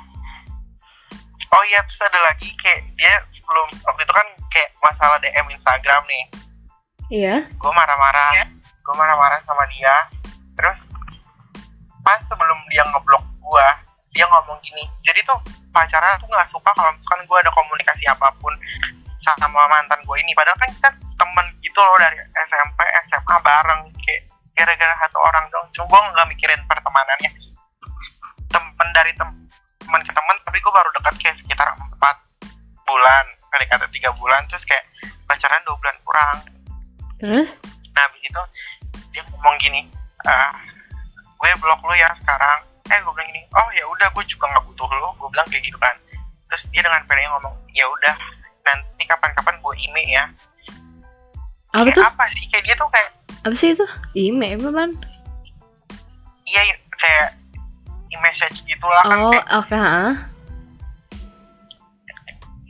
oh 1.48 1.62
iya 1.68 1.80
terus 1.84 2.02
ada 2.04 2.20
lagi 2.28 2.48
kayak 2.60 2.84
dia 2.96 3.14
sebelum 3.32 3.68
waktu 3.84 4.02
itu 4.04 4.14
kan 4.14 4.26
kayak 4.52 4.70
masalah 4.84 5.16
DM 5.20 5.46
Instagram 5.52 6.02
nih. 6.04 6.24
Iya. 7.08 7.34
Gue 7.56 7.72
marah-marah. 7.72 8.44
Gue 8.84 8.94
marah-marah 8.96 9.40
sama 9.48 9.64
dia. 9.72 9.94
Terus 10.58 10.78
pas 12.04 12.20
sebelum 12.28 12.58
dia 12.72 12.84
ngeblok 12.88 13.24
gue 13.36 13.66
dia 14.16 14.24
ngomong 14.24 14.56
gini 14.64 14.88
jadi 15.04 15.20
tuh 15.28 15.36
pacaran 15.76 16.16
tuh 16.16 16.24
nggak 16.24 16.48
suka 16.48 16.72
kalau 16.72 16.88
misalkan 16.88 17.20
gue 17.28 17.36
ada 17.36 17.52
komunikasi 17.52 18.04
apa 18.08 18.32
pun 18.40 18.52
sama 19.24 19.68
mantan 19.68 20.00
gue 20.04 20.16
ini. 20.20 20.32
Padahal 20.32 20.56
kan 20.56 20.68
kita 20.72 20.90
temen 21.20 21.46
gitu 21.60 21.80
loh 21.80 21.96
dari 22.00 22.16
SMP 22.48 22.80
SMA 23.08 23.36
bareng 23.44 23.82
kayak 24.00 24.22
gara-gara 24.56 24.94
satu 25.04 25.18
orang 25.20 25.44
dong 25.52 25.66
cuma 25.76 25.86
gue 25.92 26.00
nggak 26.16 26.28
mikirin 26.32 26.60
pertemanannya. 26.64 27.30
Temen 28.48 28.88
dari 28.96 29.12
tem- 29.12 29.38
teman 29.88 30.04
ke 30.04 30.12
teman 30.12 30.36
tapi 30.44 30.58
gue 30.60 30.72
baru 30.72 30.90
dekat 31.00 31.14
kayak 31.24 31.36
sekitar 31.40 31.68
empat 31.72 32.16
bulan 32.84 33.24
PDKT 33.48 33.82
tiga 33.96 34.10
bulan 34.20 34.44
terus 34.52 34.64
kayak 34.68 34.84
pacaran 35.24 35.64
dua 35.64 35.76
bulan 35.80 35.96
kurang 36.04 36.36
terus 37.18 37.50
Nah 37.96 38.06
habis 38.06 38.22
itu 38.22 38.42
dia 39.10 39.26
ngomong 39.26 39.58
gini, 39.58 39.90
"Ah, 40.22 40.54
gue 41.34 41.50
blok 41.58 41.82
lu 41.82 41.98
ya 41.98 42.06
sekarang. 42.14 42.62
Eh 42.86 42.94
gue 43.02 43.10
bilang 43.10 43.26
gini, 43.26 43.42
oh 43.58 43.68
ya 43.74 43.82
udah 43.90 44.06
gue 44.14 44.22
juga 44.30 44.46
nggak 44.54 44.64
butuh 44.70 44.86
lu. 44.86 45.10
Gue 45.18 45.26
bilang 45.34 45.42
kayak 45.50 45.66
gitu 45.66 45.74
kan. 45.82 45.98
Terus 46.46 46.62
dia 46.70 46.86
dengan 46.86 47.02
pedenya 47.10 47.34
ngomong, 47.34 47.58
ya 47.74 47.90
udah 47.90 48.14
nanti 48.62 49.02
kapan-kapan 49.02 49.58
gue 49.58 49.74
email 49.82 50.08
ya. 50.14 50.24
apa 51.74 51.90
Kayak 51.90 51.98
tuh 51.98 52.04
apa 52.06 52.24
sih? 52.38 52.44
Kayak 52.54 52.64
dia 52.70 52.74
tuh 52.78 52.86
kayak 52.94 53.10
apa 53.46 53.54
sih 53.54 53.70
itu 53.70 53.86
email 54.18 54.58
apa 54.58 54.70
man 54.74 54.90
iya 56.42 56.74
kayak 56.98 57.37
e-message 58.18 58.66
gitulah 58.66 59.02
kan 59.06 59.18
oh 59.22 59.30
kayak, 59.30 59.46
oke 59.54 59.76
ah. 59.78 60.14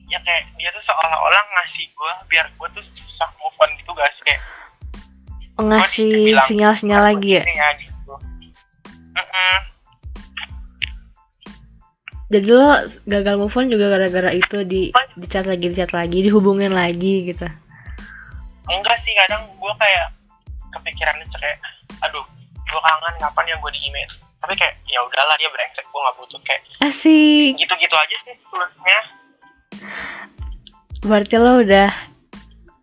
ya 0.08 0.18
kayak 0.24 0.44
dia 0.56 0.68
tuh 0.72 0.84
seolah-olah 0.84 1.44
ngasih 1.56 1.84
gue 1.92 2.12
biar 2.32 2.46
gue 2.52 2.68
tuh 2.72 2.84
susah 2.84 3.28
move 3.40 3.56
on 3.60 3.70
gitu 3.76 3.92
guys. 3.92 4.16
Kayak 4.24 4.40
Oh, 5.58 5.66
ngasih 5.66 6.38
sinyal-sinyal 6.46 7.02
"Ah, 7.02 7.06
lagi 7.10 7.30
ya? 7.34 7.42
ya 7.42 7.68
gitu. 7.82 8.14
Jadi 12.28 12.46
lo 12.46 12.86
gagal 13.10 13.34
move 13.40 13.56
on 13.58 13.66
juga 13.66 13.90
gara-gara 13.90 14.30
itu 14.30 14.62
di 14.62 14.94
di 14.94 15.26
chat 15.26 15.50
lagi 15.50 15.66
di 15.66 15.74
chat 15.74 15.90
lagi 15.90 16.22
dihubungin 16.22 16.70
lagi 16.70 17.26
gitu? 17.26 17.48
Enggak 18.70 19.02
sih 19.02 19.12
kadang 19.26 19.50
gue 19.50 19.72
kayak 19.82 20.14
kepikirannya 20.78 21.26
kayak 21.26 21.58
aduh 22.06 22.22
gue 22.54 22.80
kangen 22.84 23.14
kapan 23.18 23.44
ya 23.50 23.56
gue 23.58 23.70
di 23.74 23.80
email 23.88 24.10
tapi 24.38 24.54
kayak 24.54 24.74
ya 24.86 25.00
udahlah 25.02 25.34
dia 25.36 25.50
brengsek 25.50 25.84
gue 25.86 26.00
nggak 26.00 26.16
butuh 26.18 26.40
kayak 26.46 26.62
asik. 26.86 27.58
gitu-gitu 27.58 27.96
aja 27.96 28.16
sih 28.26 28.34
tulisnya 28.48 28.98
berarti 31.06 31.34
lo 31.38 31.62
udah 31.62 31.90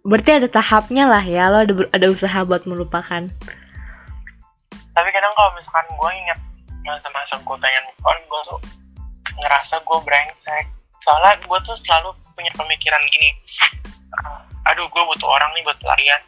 berarti 0.05 0.31
ada 0.37 0.47
tahapnya 0.47 1.03
lah 1.09 1.23
ya 1.23 1.51
lo 1.51 1.65
ada 1.65 1.73
ada 1.91 2.07
usaha 2.07 2.45
buat 2.45 2.63
melupakan. 2.69 3.27
Tapi 4.95 5.09
kadang 5.11 5.33
kalau 5.35 5.51
misalkan 5.59 5.87
gue 5.91 6.11
inget 6.15 6.39
masa-masa 6.87 7.35
gue 7.41 7.57
pengen 7.59 7.83
move 7.89 8.05
on 8.07 8.19
gue 8.23 8.41
tuh 8.47 8.59
ngerasa 9.43 9.75
gue 9.83 9.99
brengsek. 10.07 10.65
Soalnya 11.03 11.35
gue 11.43 11.59
tuh 11.67 11.75
selalu 11.83 12.15
punya 12.35 12.51
pemikiran 12.55 13.01
gini 13.11 13.29
aduh 14.65 14.85
gue 14.89 15.03
butuh 15.13 15.29
orang 15.29 15.49
nih 15.53 15.63
buat 15.65 15.77
pelarian 15.79 16.21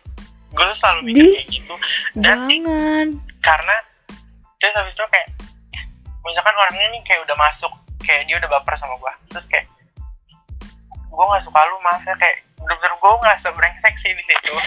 gue 0.48 0.63
tuh 0.63 0.78
selalu 0.80 1.00
mikir 1.12 1.24
Di- 1.24 1.36
kayak 1.36 1.48
gitu. 1.52 1.76
Dan 2.16 2.38
Jangan. 2.48 3.08
karena 3.44 3.76
terus 4.58 4.74
habis 4.74 4.93
itu 4.93 5.06
kayak 5.08 5.28
misalkan 6.22 6.56
orangnya 6.56 6.88
nih 6.91 7.02
kayak 7.06 7.22
udah 7.24 7.38
masuk 7.38 7.72
kayak 8.02 8.24
dia 8.26 8.36
udah 8.38 8.50
baper 8.50 8.74
sama 8.76 8.96
gue 8.98 9.13
terus 9.32 9.46
kayak 9.48 9.65
gue 11.08 11.26
nggak 11.26 11.43
suka 11.43 11.60
lu 11.65 11.78
maaf 11.82 12.04
ya 12.04 12.15
kayak 12.15 12.38
bener-bener 12.58 12.93
gue 12.93 13.12
ngerasa 13.22 13.48
brengsek 13.54 13.96
sih 14.02 14.12
di 14.12 14.24
situ 14.26 14.54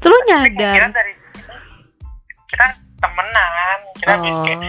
Terus 0.00 0.14
lu 0.14 0.26
nyadar. 0.30 0.72
kira 0.72 0.88
dari 0.88 1.12
kita 2.48 2.66
temenan 2.98 3.78
kita 3.96 4.12
habis 4.14 4.36
kayak 4.46 4.60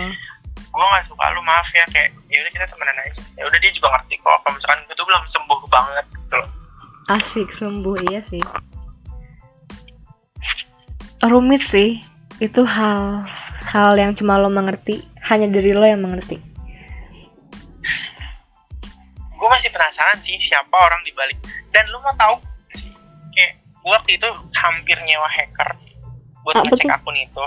Oh. 0.69 0.77
gue 0.77 0.85
nggak 0.85 1.05
suka 1.09 1.25
lu 1.33 1.41
maaf 1.41 1.65
ya 1.73 1.81
kayak 1.89 2.13
ya 2.29 2.37
udah 2.45 2.51
kita 2.53 2.65
temenan 2.69 2.95
aja 3.01 3.21
ya 3.35 3.43
udah 3.43 3.57
dia 3.57 3.71
juga 3.73 3.87
ngerti 3.89 4.15
kok 4.21 4.37
kalau 4.37 4.53
misalkan 4.53 4.79
gue 4.85 4.93
tuh 4.93 5.05
belum 5.07 5.23
sembuh 5.25 5.59
banget 5.67 6.05
gitu 6.13 6.35
loh 6.37 6.49
Asik 7.09 7.49
sembuh 7.57 7.97
iya 8.05 8.21
sih. 8.21 8.37
Rumit 11.19 11.65
sih. 11.65 12.05
Itu 12.37 12.61
hal 12.63 13.25
hal 13.65 13.93
yang 13.95 14.15
cuma 14.15 14.37
lo 14.37 14.47
mengerti, 14.47 15.03
hanya 15.25 15.47
dari 15.47 15.71
lo 15.73 15.83
yang 15.83 15.99
mengerti. 15.99 16.39
gue 19.39 19.47
masih 19.47 19.71
penasaran 19.71 20.19
sih 20.19 20.35
siapa 20.43 20.75
orang 20.75 20.99
di 21.07 21.15
balik 21.15 21.39
dan 21.71 21.87
lu 21.87 22.03
mau 22.03 22.11
tahu 22.19 22.35
kayak 23.31 23.55
gue 23.55 23.87
waktu 23.87 24.11
itu 24.19 24.27
hampir 24.51 24.99
nyewa 24.99 25.31
hacker 25.31 25.69
buat 26.43 26.59
Apa 26.59 26.67
ngecek 26.67 26.83
tuh? 26.83 26.91
akun 26.91 27.15
itu 27.15 27.45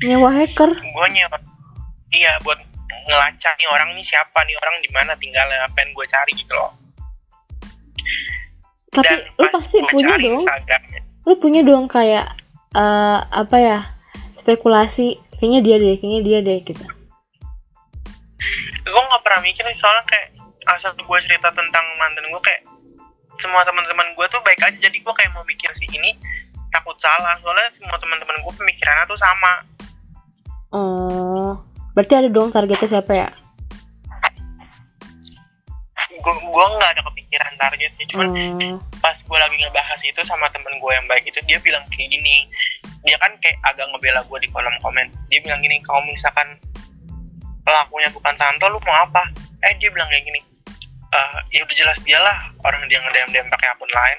Nyewa 0.00 0.32
hacker. 0.32 0.70
gue 0.72 1.06
nyewa 1.12 1.36
iya 2.08 2.32
buat 2.40 2.56
ngelacak 3.04 3.52
nih 3.52 3.68
orang 3.68 3.92
nih 3.92 4.06
siapa 4.08 4.38
nih 4.42 4.56
orang 4.56 4.74
di 4.80 4.88
mana 4.96 5.12
tinggalnya 5.20 5.68
pengen 5.76 5.92
gue 5.92 6.06
cari 6.08 6.32
gitu 6.40 6.56
loh 6.56 6.72
Tapi 8.92 9.12
lo 9.36 9.44
pas 9.48 9.60
pasti 9.60 9.76
punya 9.92 10.16
dong. 10.16 10.40
Instagramnya, 10.40 11.00
Lo 11.24 11.32
punya 11.36 11.60
dong 11.60 11.84
kayak 11.84 12.32
eh, 12.72 13.18
apa 13.28 13.56
ya? 13.60 13.80
Spekulasi. 14.42 15.16
Kayaknya 15.38 15.60
dia 15.62 15.76
deh, 15.78 15.94
kayaknya 15.98 16.20
dia 16.22 16.38
deh 16.40 16.58
gitu. 16.62 16.84
gue 18.82 19.02
nggak 19.08 19.22
pernah 19.22 19.40
mikir 19.40 19.62
nih 19.62 19.78
soalnya 19.78 20.02
kayak 20.04 20.28
asal 20.68 20.90
gue 20.92 21.18
cerita 21.22 21.48
tentang 21.50 21.86
mantan 21.96 22.26
gue 22.26 22.42
kayak 22.42 22.62
semua 23.38 23.62
teman-teman 23.62 24.04
gue 24.12 24.26
tuh 24.28 24.42
baik 24.42 24.58
aja 24.60 24.74
jadi 24.76 24.98
gue 24.98 25.14
kayak 25.14 25.30
mau 25.32 25.46
mikir 25.46 25.70
sih 25.78 25.86
ini 25.88 26.18
takut 26.68 26.98
salah 26.98 27.38
soalnya 27.40 27.70
semua 27.72 27.94
teman-teman 27.96 28.42
gue 28.42 28.52
pemikirannya 28.52 29.06
tuh 29.06 29.16
sama 29.16 29.52
Oh. 30.72 31.56
Berarti 31.92 32.14
ada 32.16 32.28
dong 32.28 32.48
targetnya 32.48 32.88
siapa 32.90 33.12
ya? 33.12 33.28
gue 36.12 36.34
gue 36.38 36.66
nggak 36.78 36.90
ada 36.94 37.02
kepikiran 37.02 37.52
target 37.58 37.90
sih 37.98 38.06
cuman 38.10 38.26
Oh. 38.30 38.78
pas 38.98 39.16
gue 39.16 39.38
lagi 39.38 39.56
ngebahas 39.58 40.00
itu 40.02 40.20
sama 40.22 40.46
temen 40.50 40.70
gue 40.76 40.92
yang 40.92 41.06
baik 41.06 41.26
itu 41.26 41.38
dia 41.44 41.58
bilang 41.58 41.82
kayak 41.90 42.10
gini 42.10 42.46
dia 43.02 43.16
kan 43.18 43.32
kayak 43.42 43.58
agak 43.66 43.86
ngebela 43.90 44.22
gue 44.22 44.38
di 44.38 44.48
kolom 44.54 44.76
komen. 44.78 45.06
Dia 45.26 45.42
bilang 45.42 45.58
gini 45.58 45.82
kalau 45.82 46.02
misalkan 46.06 46.54
pelakunya 47.66 48.08
bukan 48.14 48.34
Santo 48.38 48.70
lu 48.70 48.78
mau 48.86 48.96
apa? 49.02 49.26
Eh 49.66 49.74
dia 49.78 49.90
bilang 49.90 50.06
kayak 50.10 50.22
gini 50.26 50.40
"Eh, 51.12 51.38
ya 51.58 51.60
udah 51.66 51.76
jelas 51.76 51.98
dia 52.06 52.18
lah 52.22 52.50
orang 52.62 52.86
dia 52.86 53.02
ngedem 53.02 53.30
dem 53.34 53.46
pakai 53.50 53.68
akun 53.74 53.90
lain. 53.90 54.18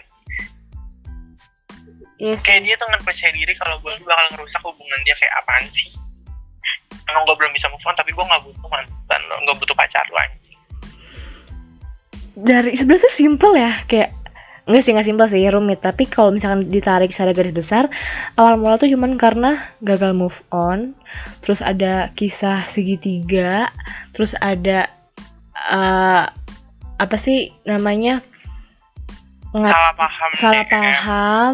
Iya 2.22 2.40
sih. 2.40 2.46
kayak 2.46 2.62
dia 2.64 2.76
tuh 2.80 2.88
nggak 2.88 3.04
percaya 3.04 3.32
diri 3.36 3.54
kalau 3.58 3.76
gue 3.84 3.92
tuh 4.00 4.06
bakal 4.08 4.26
ngerusak 4.38 4.62
hubungan 4.64 5.00
dia 5.04 5.16
kayak 5.18 5.34
apaan 5.44 5.66
sih? 5.76 5.92
Emang 7.10 7.24
gue 7.28 7.36
belum 7.36 7.52
bisa 7.52 7.68
move 7.68 7.84
on 7.84 7.96
tapi 8.00 8.16
gue 8.16 8.24
nggak 8.24 8.44
butuh 8.48 8.68
mantan 8.72 9.22
lo 9.28 9.36
nggak 9.44 9.58
butuh 9.60 9.76
pacar 9.76 10.06
lo 10.08 10.20
anjing. 10.20 10.60
Dari 12.34 12.72
sebenarnya 12.80 13.12
simple 13.12 13.54
ya 13.60 13.74
kayak 13.92 14.23
Enggak 14.64 14.82
sih 14.88 14.92
nggak 14.96 15.08
simpel 15.08 15.28
sih 15.28 15.50
rumit. 15.52 15.80
Tapi 15.84 16.08
kalau 16.08 16.32
misalkan 16.32 16.72
ditarik 16.72 17.12
secara 17.12 17.36
garis 17.36 17.52
besar 17.52 17.92
awal 18.40 18.56
mula 18.56 18.80
tuh 18.80 18.88
cuman 18.88 19.20
karena 19.20 19.60
gagal 19.84 20.16
move 20.16 20.40
on 20.56 20.96
terus 21.44 21.60
ada 21.60 22.10
kisah 22.16 22.66
segitiga 22.66 23.70
terus 24.16 24.34
ada 24.40 24.90
eh, 25.54 26.26
apa 26.98 27.16
sih 27.20 27.52
namanya 27.68 28.24
nggak 29.54 29.70
salah 29.70 29.94
paham 29.94 30.30
salah 30.34 30.66
paham 30.66 31.54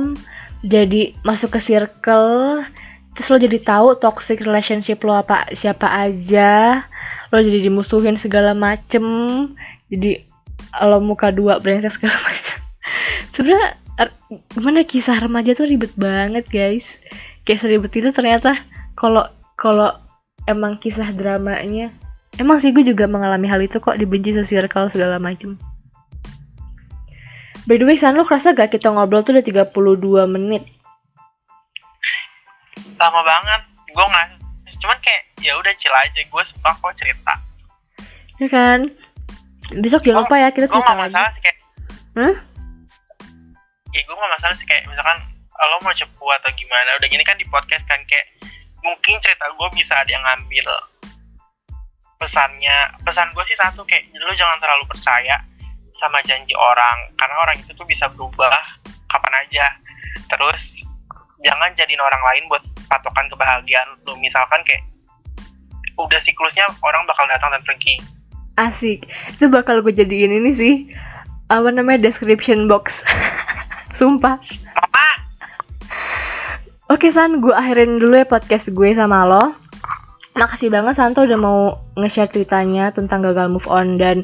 jadi 0.63 1.15
masuk 1.27 1.57
ke 1.57 1.59
circle 1.59 2.63
terus 3.15 3.27
lo 3.27 3.37
jadi 3.39 3.59
tahu 3.59 3.99
toxic 3.99 4.39
relationship 4.39 5.03
lo 5.03 5.19
apa 5.19 5.51
siapa 5.51 5.87
aja 6.07 6.85
lo 7.33 7.43
jadi 7.43 7.67
dimusuhin 7.67 8.15
segala 8.15 8.55
macem 8.55 9.03
jadi 9.91 10.23
lo 10.79 11.03
muka 11.03 11.33
dua 11.35 11.59
brengsek 11.59 11.99
segala 11.99 12.15
macem 12.23 12.48
sebenarnya 13.33 13.69
er, 13.99 14.09
gimana 14.53 14.83
kisah 14.85 15.17
remaja 15.19 15.53
tuh 15.55 15.67
ribet 15.67 15.91
banget 15.99 16.45
guys 16.47 16.85
kayak 17.43 17.61
seribet 17.63 17.91
itu 17.95 18.09
ternyata 18.13 18.55
kalau 18.95 19.27
kalau 19.59 19.95
emang 20.47 20.79
kisah 20.79 21.09
dramanya 21.15 21.91
emang 22.37 22.61
sih 22.61 22.71
gue 22.71 22.85
juga 22.85 23.09
mengalami 23.09 23.49
hal 23.49 23.59
itu 23.59 23.77
kok 23.77 23.97
dibenci 23.97 24.33
se-circle 24.35 24.89
segala 24.91 25.19
macem 25.19 25.59
By 27.69 27.77
the 27.77 27.85
way, 27.85 28.01
San, 28.01 28.17
lo 28.17 28.25
kerasa 28.25 28.57
gak 28.57 28.73
kita 28.73 28.89
ngobrol 28.89 29.21
tuh 29.21 29.37
udah 29.37 29.45
32 29.45 30.25
menit? 30.25 30.65
lama 32.99 33.21
banget 33.23 33.61
gue 33.89 34.05
nggak 34.05 34.27
cuman 34.79 34.97
kayak 34.99 35.23
ya 35.39 35.55
udah 35.55 35.73
chill 35.79 35.91
aja 35.95 36.19
gue 36.19 36.43
suka 36.43 36.71
kok 36.75 36.93
cerita 36.99 37.33
Ya 38.39 38.47
kan? 38.47 38.79
Besok 39.83 40.07
jangan 40.07 40.23
lupa 40.23 40.39
ya, 40.39 40.47
kita 40.55 40.71
cerita 40.71 40.95
lagi. 40.95 41.11
masalah 41.11 41.29
sih 41.35 41.41
kayak 41.43 41.57
Hah? 42.15 42.35
Ya 43.93 44.01
gue 44.05 44.15
nggak 44.15 44.31
masalah 44.37 44.55
sih 44.57 44.67
kayak 44.67 44.85
misalkan 44.85 45.17
lo 45.59 45.77
mau 45.83 45.91
cepu 45.91 46.25
atau 46.39 46.49
gimana 46.55 46.95
udah 46.97 47.09
gini 47.11 47.23
kan 47.27 47.35
di 47.35 47.43
podcast 47.51 47.83
kan 47.89 47.99
kayak 48.07 48.25
mungkin 48.79 49.19
cerita 49.19 49.43
gue 49.51 49.67
bisa 49.75 49.93
ada 49.99 50.07
yang 50.09 50.23
ngambil 50.23 50.67
pesannya 52.19 52.77
pesan 53.03 53.27
gue 53.35 53.43
sih 53.47 53.57
satu 53.59 53.83
kayak 53.83 54.07
lo 54.23 54.31
jangan 54.35 54.59
terlalu 54.63 54.87
percaya 54.87 55.35
sama 55.99 56.23
janji 56.23 56.55
orang 56.55 57.11
karena 57.19 57.35
orang 57.43 57.55
itu 57.59 57.71
tuh 57.75 57.83
bisa 57.83 58.07
berubah 58.15 58.55
kapan 59.11 59.33
aja 59.43 59.65
terus 60.31 60.59
jangan 61.43 61.71
jadiin 61.75 61.99
orang 61.99 62.23
lain 62.31 62.43
buat 62.47 62.63
patokan 62.87 63.27
kebahagiaan 63.27 63.99
lo 64.07 64.15
misalkan 64.19 64.63
kayak 64.63 64.83
udah 65.99 66.19
siklusnya 66.23 66.63
orang 66.79 67.03
bakal 67.03 67.27
datang 67.27 67.51
dan 67.51 67.63
pergi 67.67 67.99
Asik. 68.59 69.07
Itu 69.31 69.47
bakal 69.47 69.79
gue 69.79 69.95
jadiin 69.95 70.35
ini 70.43 70.51
sih. 70.51 70.73
Apa 71.47 71.71
namanya? 71.71 72.11
Description 72.11 72.67
box. 72.67 72.99
Sumpah. 73.99 74.39
Oke 76.87 77.11
San, 77.11 77.43
gue 77.43 77.51
akhirin 77.51 77.99
dulu 77.99 78.15
ya 78.15 78.25
podcast 78.25 78.71
gue 78.71 78.95
sama 78.95 79.27
lo. 79.27 79.53
Makasih 80.39 80.71
banget 80.71 80.95
Santo 80.95 81.27
udah 81.27 81.35
mau 81.35 81.83
nge-share 81.99 82.31
ceritanya 82.31 82.95
tentang 82.95 83.21
gagal 83.21 83.51
move 83.51 83.67
on 83.67 83.99
dan 83.99 84.23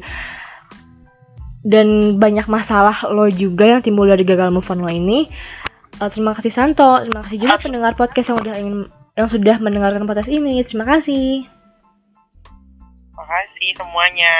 dan 1.60 2.16
banyak 2.16 2.48
masalah 2.48 3.06
lo 3.06 3.28
juga 3.28 3.68
yang 3.68 3.84
timbul 3.84 4.08
dari 4.08 4.24
gagal 4.24 4.48
move 4.48 4.66
on 4.72 4.80
lo 4.80 4.88
ini. 4.88 5.28
Eh, 6.00 6.08
terima 6.08 6.32
kasih 6.32 6.50
Santo, 6.50 7.04
terima 7.04 7.20
kasih 7.22 7.38
juga 7.38 7.60
pendengar 7.60 7.92
podcast 7.94 8.32
yang 8.32 8.38
udah 8.40 8.54
ingin 8.56 8.76
yang 9.14 9.28
sudah 9.28 9.56
mendengarkan 9.60 10.08
podcast 10.08 10.32
ini. 10.32 10.64
Terima 10.64 10.88
kasih. 10.88 11.46
makasih 13.16 13.72
semuanya 13.80 14.32